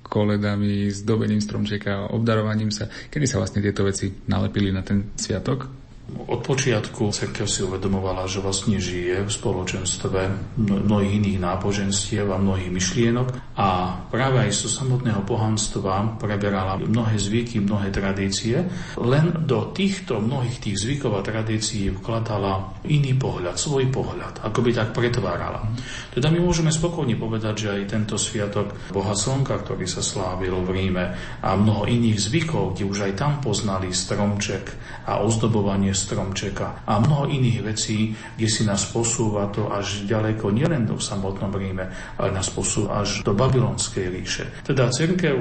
[0.07, 2.87] koledami, zdobením stromčeka, obdarovaním sa.
[2.87, 5.86] Kedy sa vlastne tieto veci nalepili na ten sviatok?
[6.08, 10.20] Od počiatku cerkev si uvedomovala, že vlastne žije v spoločenstve
[10.55, 13.28] mnohých iných náboženstiev a mnohých myšlienok
[13.60, 18.64] a práve aj zo samotného pohanstva preberala mnohé zvyky, mnohé tradície,
[18.95, 24.72] len do týchto mnohých tých zvykov a tradícií vkladala iný pohľad, svoj pohľad, ako by
[24.72, 25.60] tak pretvárala.
[26.16, 30.70] Teda my môžeme spokojne povedať, že aj tento sviatok Boha Slnka, ktorý sa slávil v
[30.72, 31.05] Ríme
[31.43, 34.72] a mnoho iných zvykov, kde už aj tam poznali stromček
[35.03, 40.85] a ozdobovanie stromčeka a mnoho iných vecí, kde si nás posúva to až ďaleko, nielen
[40.85, 41.89] do samotnom Ríme,
[42.21, 44.45] ale nás posúva až do Babylonskej ríše.
[44.61, 45.33] Teda cirkev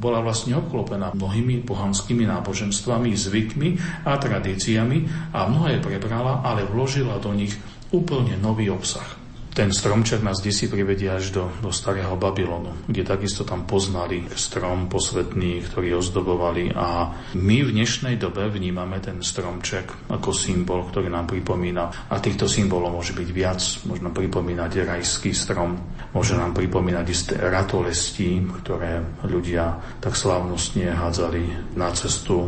[0.00, 3.68] bola vlastne obklopená mnohými pohanskými náboženstvami, zvykmi
[4.08, 7.52] a tradíciami a mnohé prebrala, ale vložila do nich
[7.92, 9.17] úplne nový obsah
[9.58, 14.86] ten stromček nás desi privedia až do, do starého Babylonu, kde takisto tam poznali strom
[14.86, 21.26] posvetný, ktorý ozdobovali a my v dnešnej dobe vnímame ten stromček ako symbol, ktorý nám
[21.26, 23.58] pripomína a týchto symbolov môže byť viac,
[23.90, 25.74] možno pripomínať rajský strom,
[26.14, 32.46] môže nám pripomínať isté ratolesti, ktoré ľudia tak slávnostne hádzali na cestu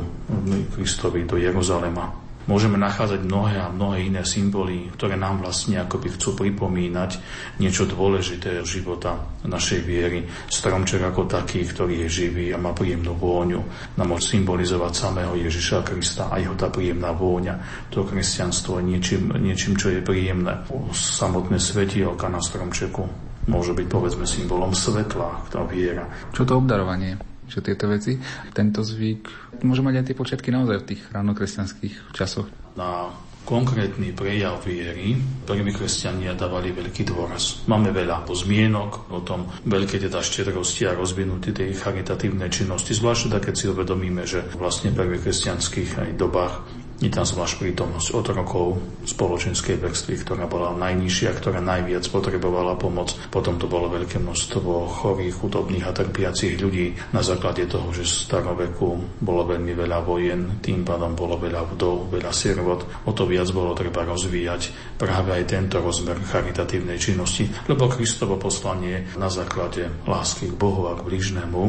[0.78, 6.34] Kristovi do Jeruzalema môžeme nachádzať mnohé a mnohé iné symboly, ktoré nám vlastne akoby chcú
[6.34, 7.22] pripomínať
[7.62, 9.14] niečo dôležité života
[9.46, 10.26] našej viery.
[10.50, 13.62] Stromček ako taký, ktorý je živý a má príjemnú vôňu,
[13.94, 17.86] nám môže symbolizovať samého Ježiša Krista a jeho tá príjemná vôňa.
[17.94, 20.66] To kresťanstvo je niečím, niečím čo je príjemné.
[20.90, 26.04] Samotné svetielka na stromčeku môže byť povedzme symbolom svetla, tá viera.
[26.34, 27.29] Čo to obdarovanie?
[27.50, 28.16] Že tieto veci.
[28.54, 32.46] Tento zvyk môže mať aj tie počiatky naozaj v tých ránokresťanských časoch.
[32.78, 33.10] Na
[33.44, 37.66] konkrétny prejav viery prví kresťania dávali veľký dôraz.
[37.66, 43.54] Máme veľa pozmienok o tom veľké teda štedrosti a rozvinutie tej charitatívnej činnosti, zvlášť keď
[43.56, 46.54] si uvedomíme, že vlastne prví kresťanských aj dobách
[47.00, 48.76] je tam zvlášť prítomnosť otrokov
[49.08, 53.16] spoločenskej vrstvy, ktorá bola najnižšia, ktorá najviac potrebovala pomoc.
[53.32, 58.12] Potom to bolo veľké množstvo chorých, chudobných a trpiacich ľudí na základe toho, že v
[58.28, 63.08] staroveku bolo veľmi veľa vojen, tým pádom bolo veľa vdov, veľa sirvot.
[63.08, 69.08] O to viac bolo treba rozvíjať práve aj tento rozmer charitatívnej činnosti, lebo Kristovo poslanie
[69.16, 71.62] na základe lásky k Bohu a k blížnemu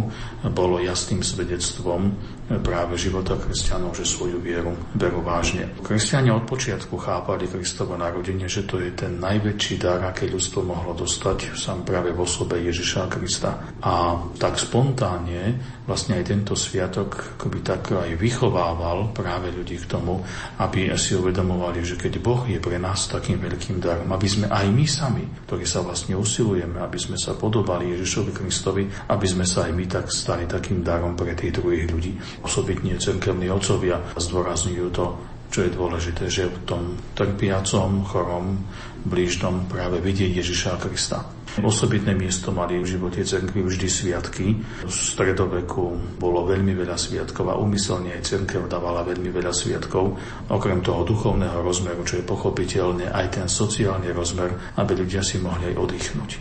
[0.52, 2.20] bolo jasným svedectvom
[2.60, 5.72] práve života kresťanov, že svoju vieru berú vážne.
[5.80, 10.92] Kresťania od počiatku chápali Kristovo narodenie, že to je ten najväčší dar, aké ľudstvo mohlo
[10.92, 13.72] dostať sám práve v osobe Ježiša Krista.
[13.80, 15.56] A tak spontánne
[15.92, 20.24] vlastne aj tento sviatok akoby tak aj vychovával práve ľudí k tomu,
[20.64, 24.66] aby si uvedomovali, že keď Boh je pre nás takým veľkým darom, aby sme aj
[24.72, 29.68] my sami, ktorí sa vlastne usilujeme, aby sme sa podobali Ježišovi Kristovi, aby sme sa
[29.68, 35.06] aj my tak stali takým darom pre tých druhých ľudí osobitne cerkevní otcovia zdôrazňujú to,
[35.52, 38.64] čo je dôležité, že v tom trpiacom, chorom,
[39.06, 41.26] blížnom práve vidieť Ježiša Krista.
[41.60, 44.56] Osobitné miesto mali v živote cerkvy vždy sviatky.
[44.88, 50.16] V stredoveku bolo veľmi veľa sviatkov a umyselne aj cerkev dávala veľmi veľa sviatkov.
[50.48, 55.76] Okrem toho duchovného rozmeru, čo je pochopiteľne aj ten sociálny rozmer, aby ľudia si mohli
[55.76, 56.32] aj oddychnúť.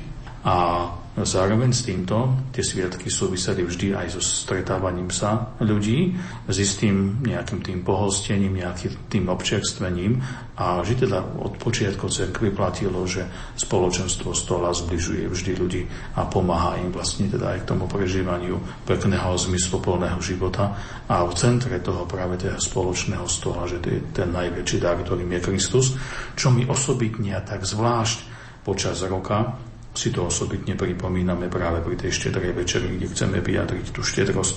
[0.46, 0.86] A
[1.18, 6.14] Zároveň s týmto tie sviatky súviseli vždy aj so stretávaním sa ľudí,
[6.46, 10.22] s istým nejakým tým pohostením, nejakým tým občerstvením.
[10.54, 13.26] A vždy teda od počiatku cerkvy platilo, že
[13.58, 15.82] spoločenstvo stola zbližuje vždy ľudí
[16.14, 20.78] a pomáha im vlastne teda aj k tomu prežívaniu pekného zmysloplného života.
[21.10, 25.34] A v centre toho práve teda spoločného stola, že to je ten najväčší dar, ktorým
[25.34, 25.98] je Kristus,
[26.38, 28.30] čo mi osobitne a tak zvlášť
[28.62, 29.69] počas roka
[30.00, 34.54] si to osobitne pripomíname práve pri tej štedrej večeri, kde chceme vyjadriť tú štedrosť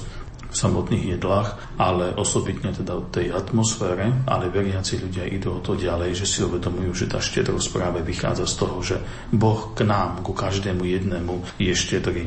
[0.48, 5.76] v samotných jedlách, ale osobitne teda od tej atmosfére, ale veriaci ľudia idú o to
[5.76, 8.98] ďalej, že si uvedomujú, že tá štedrosť práve vychádza z toho, že
[9.34, 12.24] Boh k nám, ku každému jednému je štedrý.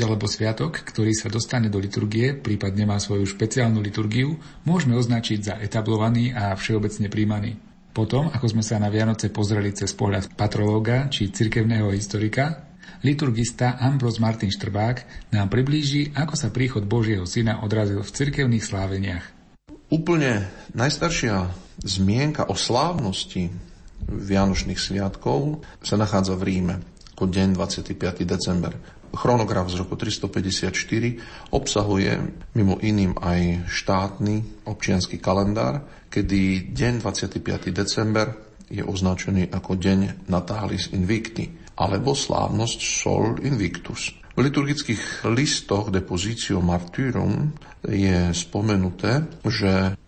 [0.00, 5.54] Alebo sviatok, ktorý sa dostane do liturgie, prípadne má svoju špeciálnu liturgiu, môžeme označiť za
[5.60, 7.60] etablovaný a všeobecne príjmaný.
[7.92, 12.70] Potom, ako sme sa na Vianoce pozreli cez pohľad patrológa či cirkevného historika,
[13.04, 19.24] liturgista Ambros Martin Štrbák nám priblíži, ako sa príchod Božieho Syna odrazil v cirkevných sláveniach.
[19.90, 21.50] Úplne najstaršia
[21.82, 23.50] zmienka o slávnosti
[24.06, 26.76] Vianočných sviatkov sa nachádza v Ríme
[27.20, 28.24] ako deň 25.
[28.24, 28.72] december.
[29.10, 32.12] Chronograf z roku 354 obsahuje
[32.54, 37.74] mimo iným aj štátny občianský kalendár, kedy deň 25.
[37.74, 38.34] december
[38.70, 44.14] je označený ako deň Natalis Invicti alebo slávnosť Sol Invictus.
[44.30, 47.50] V liturgických listoch Depositio Martyrum
[47.82, 49.98] je spomenuté, že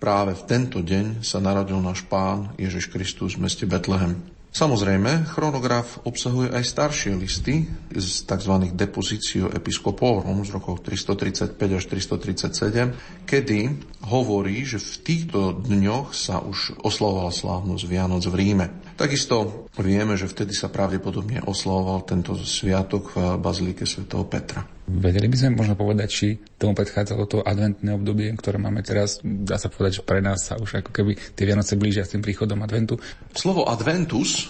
[0.00, 4.35] práve v tento deň sa narodil náš pán Ježiš Kristus v meste Betlehem.
[4.56, 8.72] Samozrejme, chronograf obsahuje aj staršie listy z tzv.
[8.72, 13.76] Depositio Episcoporum z rokov 335 až 337, kedy
[14.08, 18.85] hovorí, že v týchto dňoch sa už oslavovala slávnosť Vianoc v Ríme.
[18.96, 24.64] Takisto vieme, že vtedy sa pravdepodobne oslavoval tento sviatok v Bazilike svätého Petra.
[24.88, 29.20] Vedeli by sme možno povedať, či tomu predchádzalo to adventné obdobie, ktoré máme teraz.
[29.20, 32.24] Dá sa povedať, že pre nás sa už ako keby tie Vianoce blížia s tým
[32.24, 32.96] príchodom adventu.
[33.36, 34.48] Slovo adventus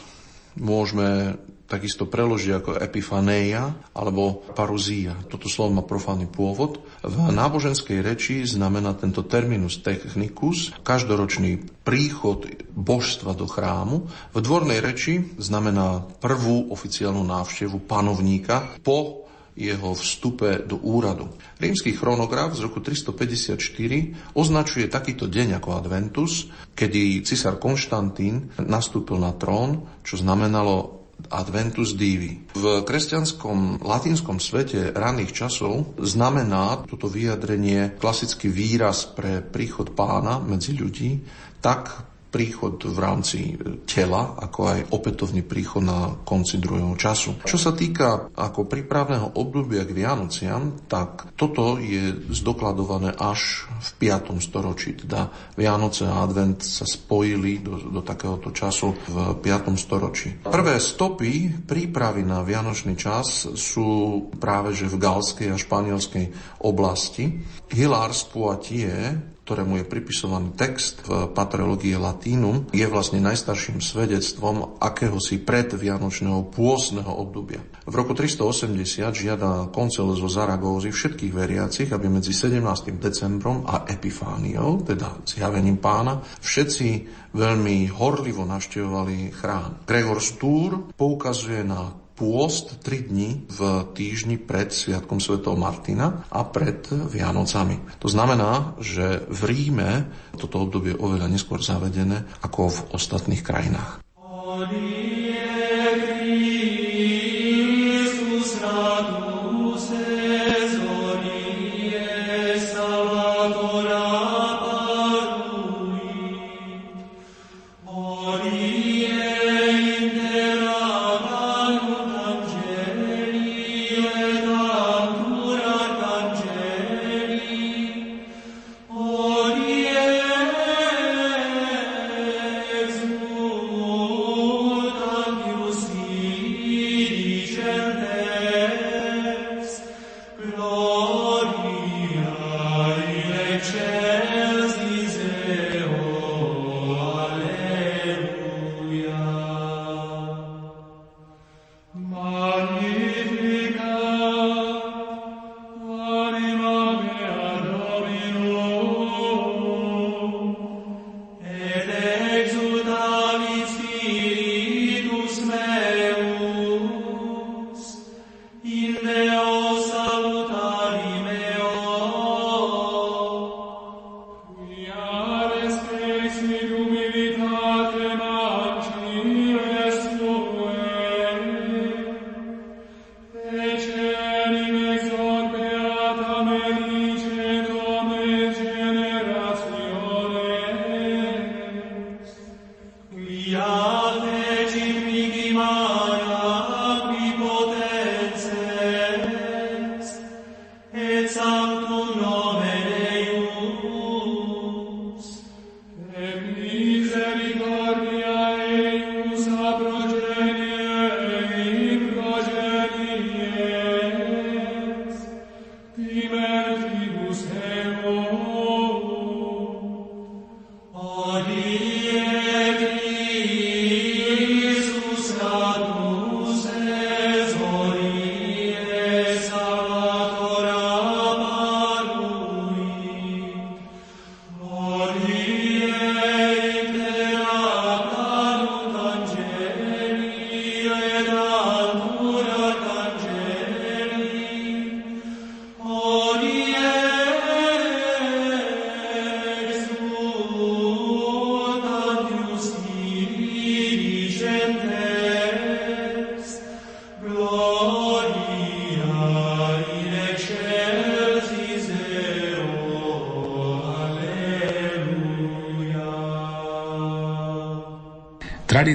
[0.54, 1.34] môžeme
[1.66, 5.18] takisto preložiť ako epifanéia alebo paruzia.
[5.26, 6.85] Toto slovo má profánny pôvod.
[7.06, 12.42] V náboženskej reči znamená tento terminus technicus každoročný príchod
[12.74, 14.10] božstva do chrámu.
[14.34, 19.22] V dvornej reči znamená prvú oficiálnu návštevu panovníka po
[19.54, 21.30] jeho vstupe do úradu.
[21.62, 29.30] Rímsky chronograf z roku 354 označuje takýto deň ako Adventus, kedy cisár Konštantín nastúpil na
[29.30, 32.50] trón, čo znamenalo Adventus Divi.
[32.56, 40.72] V kresťanskom latinskom svete ranných časov znamená toto vyjadrenie klasický výraz pre príchod pána medzi
[40.74, 41.22] ľudí,
[41.60, 43.56] tak príchod v rámci
[43.88, 47.40] tela, ako aj opätovný príchod na konci druhého času.
[47.48, 54.36] Čo sa týka ako prípravného obdobia k Vianociam, tak toto je zdokladované až v 5.
[54.36, 55.00] storočí.
[55.00, 59.72] Teda Vianoce a Advent sa spojili do, do takéhoto času v 5.
[59.80, 60.44] storočí.
[60.44, 63.88] Prvé stopy prípravy na Vianočný čas sú
[64.36, 66.26] práve že v galskej a španielskej
[66.68, 67.32] oblasti.
[67.72, 76.50] Hilars Poitiers ktorému je pripisovaný text v Patrologii Latínum, je vlastne najstarším svedectvom akéhosi predvianočného
[76.50, 77.62] pôsneho obdobia.
[77.86, 82.98] V roku 380 žiada koncel zo Zaragózy všetkých veriacich, aby medzi 17.
[82.98, 86.88] decembrom a Epifániou, teda zjavením pána, všetci
[87.30, 89.86] veľmi horlivo navštevovali chrám.
[89.86, 96.80] Gregor Stúr poukazuje na pôst 3 dní v týždni pred Sviatkom svätého Martina a pred
[96.88, 97.76] Vianocami.
[98.00, 100.08] To znamená, že v Ríme
[100.40, 104.00] toto obdobie je oveľa neskôr zavedené ako v ostatných krajinách.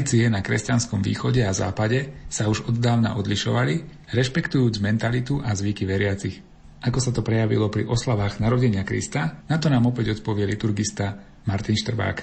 [0.02, 5.86] Tradície na kresťanskom východe a západe sa už od dávna odlišovali, rešpektujúc mentalitu a zvyky
[5.86, 6.42] veriacich.
[6.82, 11.78] Ako sa to prejavilo pri oslavách narodenia Krista, na to nám opäť odpovie liturgista Martin
[11.78, 12.18] Štrbák.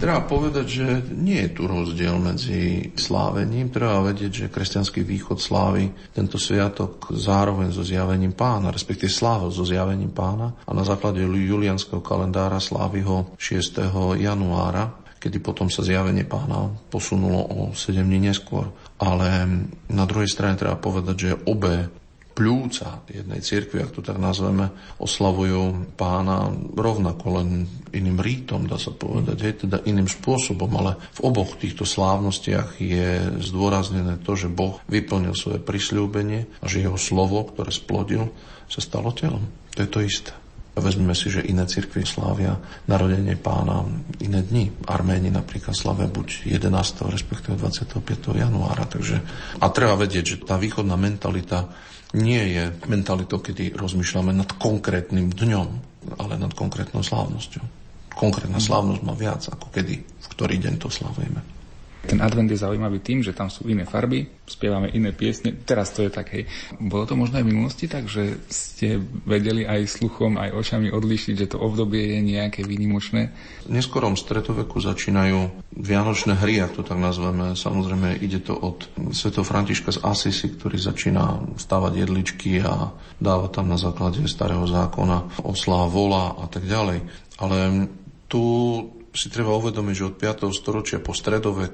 [0.00, 3.68] Treba povedať, že nie je tu rozdiel medzi slávením.
[3.68, 9.68] Treba vedieť, že kresťanský východ slávy tento sviatok zároveň so zjavením pána, respektíve sláva so
[9.68, 13.84] zjavením pána a na základe julianského kalendára slávy ho 6.
[14.16, 14.96] januára
[15.28, 18.72] kedy potom sa zjavenie pána posunulo o 7 dní neskôr.
[18.96, 19.44] Ale
[19.92, 21.92] na druhej strane treba povedať, že obe
[22.32, 24.70] pľúca jednej cirkvi, ak to tak nazveme,
[25.02, 31.20] oslavujú pána rovnako len iným rítom, dá sa povedať, hej, teda iným spôsobom, ale v
[31.26, 37.42] oboch týchto slávnostiach je zdôraznené to, že Boh vyplnil svoje prisľúbenie a že jeho slovo,
[37.42, 38.30] ktoré splodil,
[38.70, 39.42] sa stalo telom.
[39.74, 40.32] To je to isté.
[40.78, 42.56] Vezmeme si, že iné cirkvy slávia
[42.86, 43.84] narodenie pána
[44.22, 44.70] iné dni.
[44.86, 46.70] Arméni napríklad slávia buď 11.
[47.10, 48.02] respektíve 25.
[48.34, 48.86] januára.
[48.86, 49.20] Takže,
[49.58, 51.68] a treba vedieť, že tá východná mentalita
[52.16, 55.68] nie je mentalitou, kedy rozmýšľame nad konkrétnym dňom,
[56.16, 57.64] ale nad konkrétnou slávnosťou.
[58.16, 61.57] Konkrétna slávnosť má viac ako kedy, v ktorý deň to slavujeme.
[62.06, 65.50] Ten advent je zaujímavý tým, že tam sú iné farby, spievame iné piesne.
[65.66, 66.46] Teraz to je tak, hej.
[66.78, 71.34] Bolo to možno aj v minulosti tak, že ste vedeli aj sluchom, aj očami odlišiť,
[71.34, 73.34] že to obdobie je nejaké výnimočné?
[73.66, 77.58] V neskorom stredoveku začínajú vianočné hry, ak to tak nazveme.
[77.58, 83.66] Samozrejme, ide to od svetov Františka z Asisi, ktorý začína stavať jedličky a dáva tam
[83.66, 87.02] na základe starého zákona oslá vola a tak ďalej.
[87.42, 87.90] Ale
[88.30, 88.42] tu
[89.14, 90.52] si treba uvedomiť, že od 5.
[90.52, 91.72] storočia po stredovek,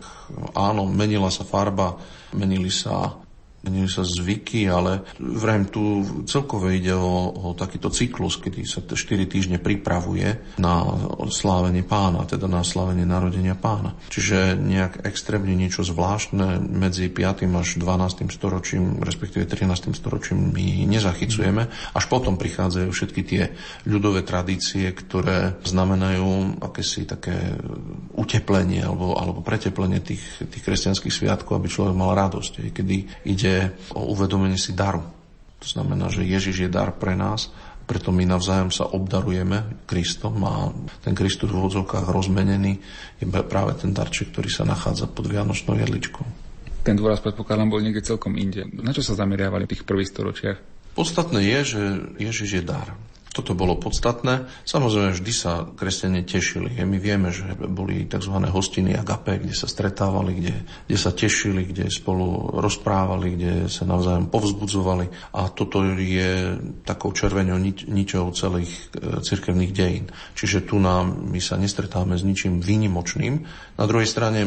[0.55, 1.99] áno, menila sa farba,
[2.35, 3.24] menili sa
[3.65, 5.83] menili sa zvyky, ale vrajím tu
[6.29, 10.85] celkovo ide o, o takýto cyklus, kedy sa 4 týždne pripravuje na
[11.33, 13.97] slávenie pána, teda na slávenie narodenia pána.
[14.13, 17.49] Čiže nejak extrémne niečo zvláštne medzi 5.
[17.49, 18.29] až 12.
[18.29, 19.97] storočím, respektíve 13.
[19.97, 21.73] storočím my nezachycujeme.
[21.97, 23.43] Až potom prichádzajú všetky tie
[23.89, 27.57] ľudové tradície, ktoré znamenajú akési také
[28.15, 32.97] uteplenie alebo, alebo preteplenie tých, tých kresťanských sviatkov, aby človek mal radosť, kedy
[33.27, 33.54] ide
[33.95, 35.03] o uvedomenie si daru.
[35.61, 37.49] To znamená, že Ježiš je dar pre nás,
[37.85, 40.73] preto my navzájom sa obdarujeme Kristom a
[41.05, 42.81] ten Kristus v úvodzovkách rozmenený
[43.21, 46.25] je práve ten darček, ktorý sa nachádza pod Vianočnou jedličkou.
[46.85, 48.69] Ten dôraz predpokladám bol niekde celkom inde.
[48.81, 50.59] Na čo sa zameriavali v tých prvých storočiach?
[50.97, 51.83] Podstatné je, že
[52.21, 52.97] Ježiš je dar.
[53.35, 54.47] Toto bolo podstatné.
[54.63, 56.71] Samozrejme, vždy sa kresťania tešili.
[56.87, 58.31] My vieme, že boli tzv.
[58.31, 60.55] hostiny agape, kde sa stretávali, kde,
[60.87, 65.35] kde sa tešili, kde spolu rozprávali, kde sa navzájom povzbudzovali.
[65.35, 66.55] A toto je
[66.87, 67.59] takou červenou
[67.91, 70.15] ničou celých e, cirkevných dejín.
[70.39, 73.43] Čiže tu nám, my sa nestretávame s ničím výnimočným.
[73.75, 74.47] Na druhej strane,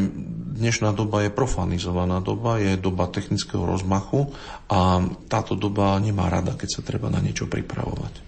[0.64, 4.32] dnešná doba je profanizovaná doba, je doba technického rozmachu
[4.72, 8.27] a táto doba nemá rada, keď sa treba na niečo pripravovať.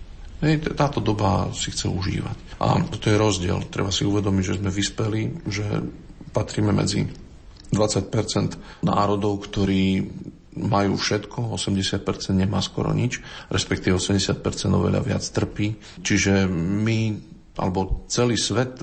[0.75, 2.63] Táto doba si chce užívať.
[2.63, 3.59] A to je rozdiel.
[3.67, 5.65] Treba si uvedomiť, že sme vyspeli, že
[6.31, 7.03] patríme medzi
[7.75, 10.07] 20% národov, ktorí
[10.59, 15.79] majú všetko, 80% nemá skoro nič, respektíve 80% oveľa viac trpí.
[16.03, 16.99] Čiže my,
[17.55, 18.79] alebo celý svet,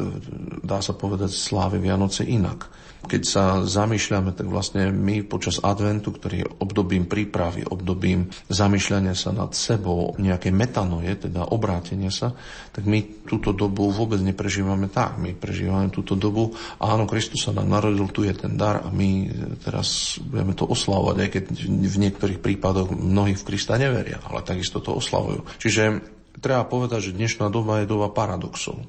[0.63, 2.69] dá sa povedať, slávi Vianoce inak.
[3.07, 9.31] Keď sa zamýšľame, tak vlastne my počas adventu, ktorý je obdobím prípravy, obdobím zamýšľania sa
[9.31, 12.35] nad sebou, nejaké metanoje, teda obrátenia sa,
[12.75, 15.17] tak my túto dobu vôbec neprežívame tak.
[15.23, 16.53] My prežívame túto dobu,
[16.83, 19.31] áno, Kristus sa nám narodil, tu je ten dar a my
[19.63, 24.83] teraz budeme to oslavovať, aj keď v niektorých prípadoch mnohí v Krista neveria, ale takisto
[24.83, 25.47] to oslavujú.
[25.63, 26.03] Čiže
[26.43, 28.83] treba povedať, že dnešná doba je doba paradoxov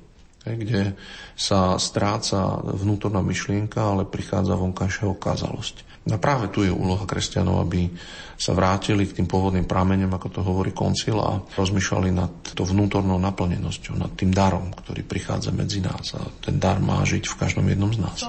[0.55, 0.95] kde
[1.35, 5.87] sa stráca vnútorná myšlienka, ale prichádza vonkajšia okázalosť.
[6.07, 7.91] A práve tu je úloha kresťanov, aby
[8.39, 13.19] sa vrátili k tým pôvodným prameňom, ako to hovorí koncil, a rozmýšľali nad to vnútornou
[13.19, 16.15] naplnenosťou, nad tým darom, ktorý prichádza medzi nás.
[16.15, 18.23] A ten dar má žiť v každom jednom z nás.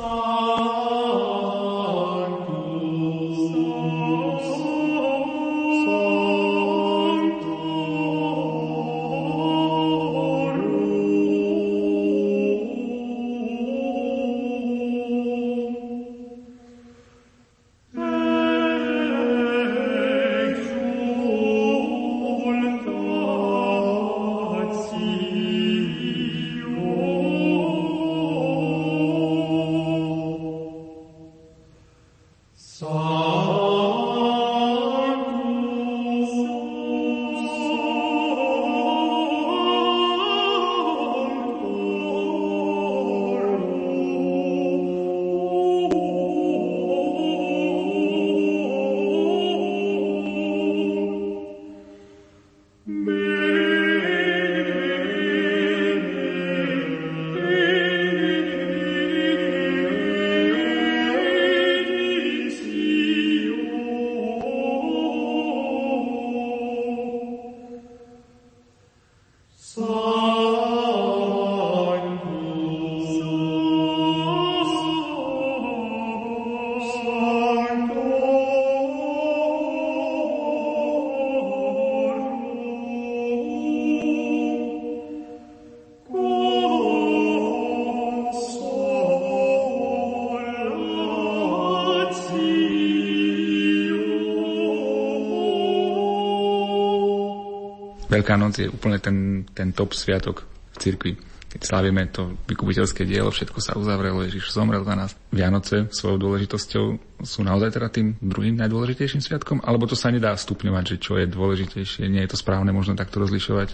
[98.18, 100.42] Veľká noc je úplne ten, ten top sviatok
[100.74, 101.12] v cirkvi
[101.48, 105.16] keď slávime to vykupiteľské dielo, všetko sa uzavrelo, Ježiš zomrel za nás.
[105.32, 106.86] Vianoce svojou dôležitosťou
[107.24, 111.24] sú naozaj teda tým druhým najdôležitejším sviatkom, alebo to sa nedá stupňovať, že čo je
[111.24, 113.72] dôležitejšie, nie je to správne možno takto rozlišovať?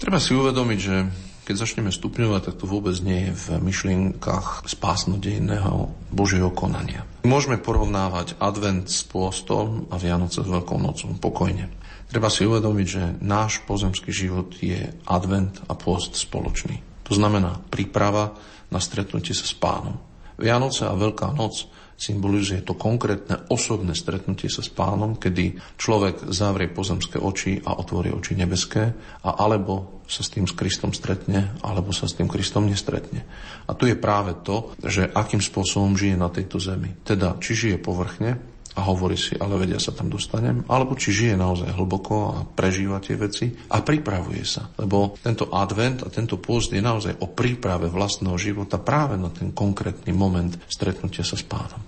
[0.00, 0.96] Treba si uvedomiť, že
[1.42, 7.04] keď začneme stupňovať, tak to vôbec nie je v myšlienkach spásnodejného Božieho konania.
[7.28, 11.70] Môžeme porovnávať advent s pôstom a Vianoce s Veľkou nocou pokojne.
[12.12, 16.84] Treba si uvedomiť, že náš pozemský život je advent a pôst spoločný.
[17.08, 18.36] To znamená príprava
[18.68, 19.96] na stretnutie sa s pánom.
[20.36, 26.68] Vianoce a Veľká noc symbolizuje to konkrétne osobné stretnutie sa s pánom, kedy človek zavrie
[26.68, 28.92] pozemské oči a otvorí oči nebeské
[29.24, 33.24] a alebo sa s tým s Kristom stretne, alebo sa s tým Kristom nestretne.
[33.64, 36.92] A tu je práve to, že akým spôsobom žije na tejto zemi.
[37.08, 41.34] Teda, či žije povrchne, a hovorí si, ale vedia sa tam dostanem, alebo či žije
[41.36, 44.72] naozaj hlboko a prežíva tie veci a pripravuje sa.
[44.80, 49.52] Lebo tento advent a tento post je naozaj o príprave vlastného života práve na ten
[49.52, 51.80] konkrétny moment stretnutia sa s pánom.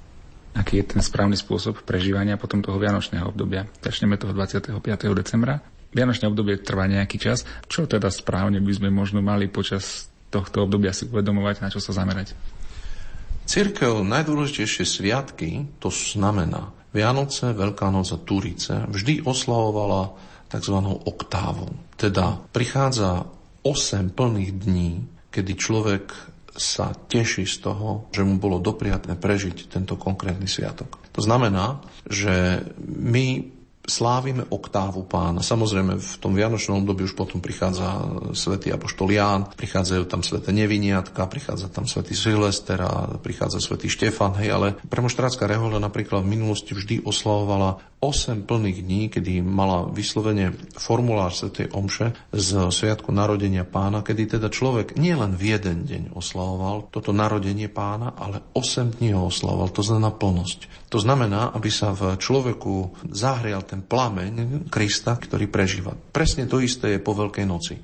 [0.54, 3.66] Aký je ten správny spôsob prežívania potom toho vianočného obdobia?
[3.82, 4.70] Začneme toho 25.
[5.18, 5.58] decembra.
[5.90, 7.42] Vianočné obdobie trvá nejaký čas.
[7.66, 11.94] Čo teda správne by sme možno mali počas tohto obdobia si uvedomovať, na čo sa
[11.94, 12.34] zamerať?
[13.44, 20.16] Církev najdôležitejšie sviatky, to znamená Vianoce, Veľká noc a Turice, vždy oslavovala
[20.48, 20.76] tzv.
[21.04, 21.74] oktávou.
[21.98, 23.28] Teda prichádza
[23.66, 24.92] 8 plných dní,
[25.28, 26.04] kedy človek
[26.54, 31.02] sa teší z toho, že mu bolo dopriatné prežiť tento konkrétny sviatok.
[31.10, 33.53] To znamená, že my
[33.84, 35.44] slávime oktávu pána.
[35.44, 37.84] Samozrejme, v tom vianočnom období už potom prichádza
[38.32, 44.40] svätý Apoštol Ján, prichádzajú tam sveté Neviniatka, prichádza tam svätý Silvester a prichádza svätý Štefan,
[44.40, 50.52] hej, ale premoštrátska rehoľa napríklad v minulosti vždy oslavovala 8 plných dní, kedy mala vyslovene
[50.76, 51.72] formulár Sv.
[51.72, 57.72] Omše z Sviatku narodenia pána, kedy teda človek nielen v jeden deň oslavoval toto narodenie
[57.72, 60.92] pána, ale 8 dní ho oslavoval, to znamená plnosť.
[60.92, 65.96] To znamená, aby sa v človeku zahrial ten plameň Krista, ktorý prežíva.
[65.96, 67.80] Presne to isté je po Veľkej noci.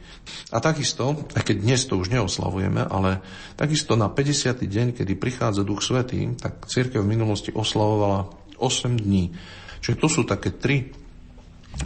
[0.52, 3.24] A takisto, aj keď dnes to už neoslavujeme, ale
[3.56, 4.68] takisto na 50.
[4.68, 8.28] deň, kedy prichádza Duch Svetý, tak církev v minulosti oslavovala
[8.60, 9.32] 8 dní
[9.80, 10.92] Čiže to sú také tri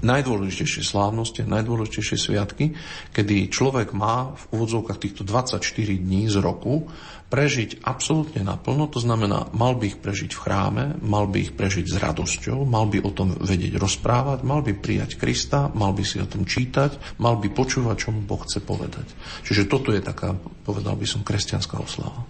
[0.03, 2.75] najdôležitejšie slávnosti najdôležitejšie sviatky,
[3.15, 5.63] kedy človek má v úvodzovkách týchto 24
[5.95, 6.91] dní z roku
[7.31, 11.87] prežiť absolútne naplno, to znamená, mal by ich prežiť v chráme, mal by ich prežiť
[11.91, 16.23] s radosťou, mal by o tom vedieť rozprávať, mal by prijať Krista, mal by si
[16.23, 19.07] o tom čítať, mal by počúvať, čo mu Boh chce povedať.
[19.47, 22.23] Čiže toto je taká, povedal by som, kresťanská oslava.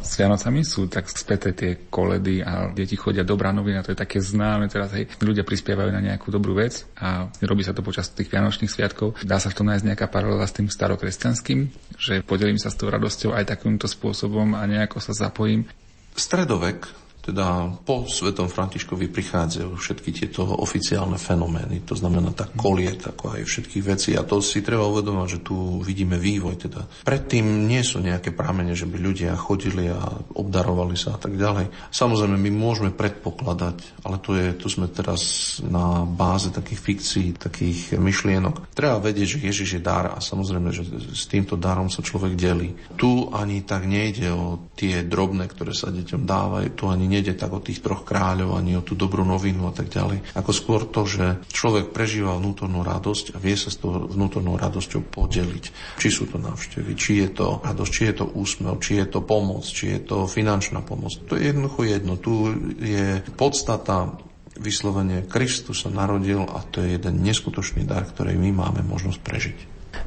[0.00, 4.18] S Vianocami sú tak späté tie koledy a deti chodia dobrá novina, to je také
[4.20, 8.32] známe teraz, hej, ľudia prispievajú na nejakú dobrú vec a robí sa to počas tých
[8.32, 9.20] Vianočných sviatkov.
[9.22, 11.58] Dá sa v tom nájsť nejaká paralela s tým starokresťanským,
[12.00, 15.68] že podelím sa s tou radosťou aj takýmto spôsobom a nejako sa zapojím.
[16.16, 16.99] Stredovek
[17.30, 23.46] teda po svetom Františkovi prichádzajú všetky tieto oficiálne fenomény, to znamená tak koliet, ako aj
[23.46, 26.58] všetkých vecí a to si treba uvedomať, že tu vidíme vývoj.
[26.58, 26.82] Teda.
[27.06, 30.02] Predtým nie sú nejaké prámene, že by ľudia chodili a
[30.34, 31.70] obdarovali sa a tak ďalej.
[31.94, 35.22] Samozrejme, my môžeme predpokladať, ale to, je, tu sme teraz
[35.62, 38.74] na báze takých fikcií, takých myšlienok.
[38.74, 40.82] Treba vedieť, že Ježiš je dar a samozrejme, že
[41.14, 42.74] s týmto darom sa človek delí.
[42.98, 47.52] Tu ani tak nejde o tie drobné, ktoré sa deťom dávajú, tu ani nejde tak
[47.52, 50.32] o tých troch kráľov, ani o tú dobrú novinu a tak ďalej.
[50.32, 55.04] Ako skôr to, že človek prežíva vnútornú radosť a vie sa s tou vnútornou radosťou
[55.04, 55.64] podeliť.
[56.00, 59.20] Či sú to návštevy, či je to radosť, či je to úsmev, či je to
[59.20, 61.12] pomoc, či je to finančná pomoc.
[61.28, 62.16] To je jednoducho jedno.
[62.16, 62.32] Tu
[62.80, 64.16] je podstata
[64.56, 69.58] vyslovene Kristus sa narodil a to je jeden neskutočný dar, ktorý my máme možnosť prežiť.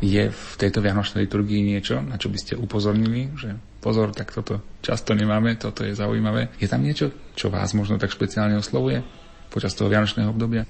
[0.01, 3.53] Je v tejto vianočnej liturgii niečo, na čo by ste upozornili, že
[3.83, 6.55] pozor, tak toto často nemáme, toto je zaujímavé.
[6.63, 9.03] Je tam niečo, čo vás možno tak špeciálne oslovuje
[9.51, 10.63] počas toho vianočného obdobia?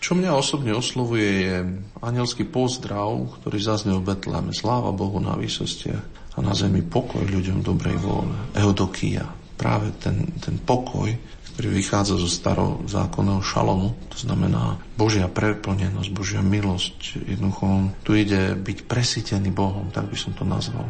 [0.00, 1.56] Čo mňa osobne oslovuje je
[2.00, 4.56] anielský pozdrav, ktorý zaznel v Betleme.
[4.56, 8.32] Sláva Bohu na výsostiach a na zemi pokoj ľuďom dobrej vôle.
[8.56, 9.28] Eudokia.
[9.60, 11.12] Práve ten, ten pokoj,
[11.52, 17.20] ktorý vychádza zo starozákonného šalomu, to znamená Božia preplnenosť, Božia milosť.
[17.28, 20.88] Jednoducho tu ide byť presítený Bohom, tak by som to nazval.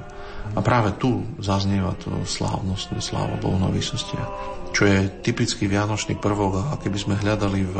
[0.50, 3.56] A práve tu zaznieva to slávnostné sláva Bohu
[4.70, 7.74] čo je typický vianočný prvok a keby sme hľadali v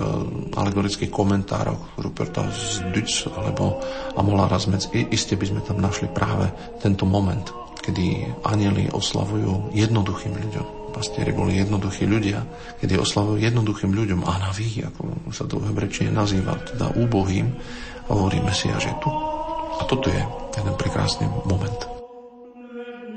[0.53, 3.79] alegorických komentároch Ruperta z Dutz alebo
[4.19, 6.51] Amolára z iste by sme tam našli práve
[6.83, 7.47] tento moment,
[7.79, 10.67] kedy anieli oslavujú jednoduchým ľuďom.
[10.91, 12.43] Pastieri boli jednoduchí ľudia,
[12.83, 15.71] kedy oslavujú jednoduchým ľuďom a naví, ako sa to v
[16.11, 17.55] nazýva, teda úbohým,
[18.11, 19.11] hovorí Mesiaž je tu.
[19.79, 20.21] A toto je
[20.59, 22.00] jeden prekrásny moment.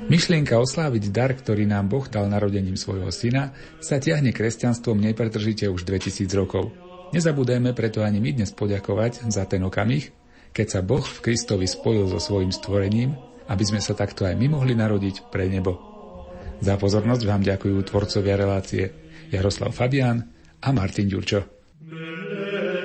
[0.04, 5.88] Myšlienka osláviť dar, ktorý nám Boh dal narodením svojho syna, sa ťahne kresťanstvom nepretržite už
[5.88, 6.76] 2000 rokov.
[7.16, 10.12] Nezabudajme preto ani my dnes poďakovať za ten okamih,
[10.52, 13.16] keď sa Boh v Kristovi spojil so svojim stvorením,
[13.48, 15.80] aby sme sa takto aj my mohli narodiť pre nebo.
[16.60, 18.92] Za pozornosť vám ďakujú tvorcovia relácie
[19.32, 20.20] Jaroslav Fabián
[20.60, 21.48] a Martin Ďurčo.
[21.88, 22.84] Program,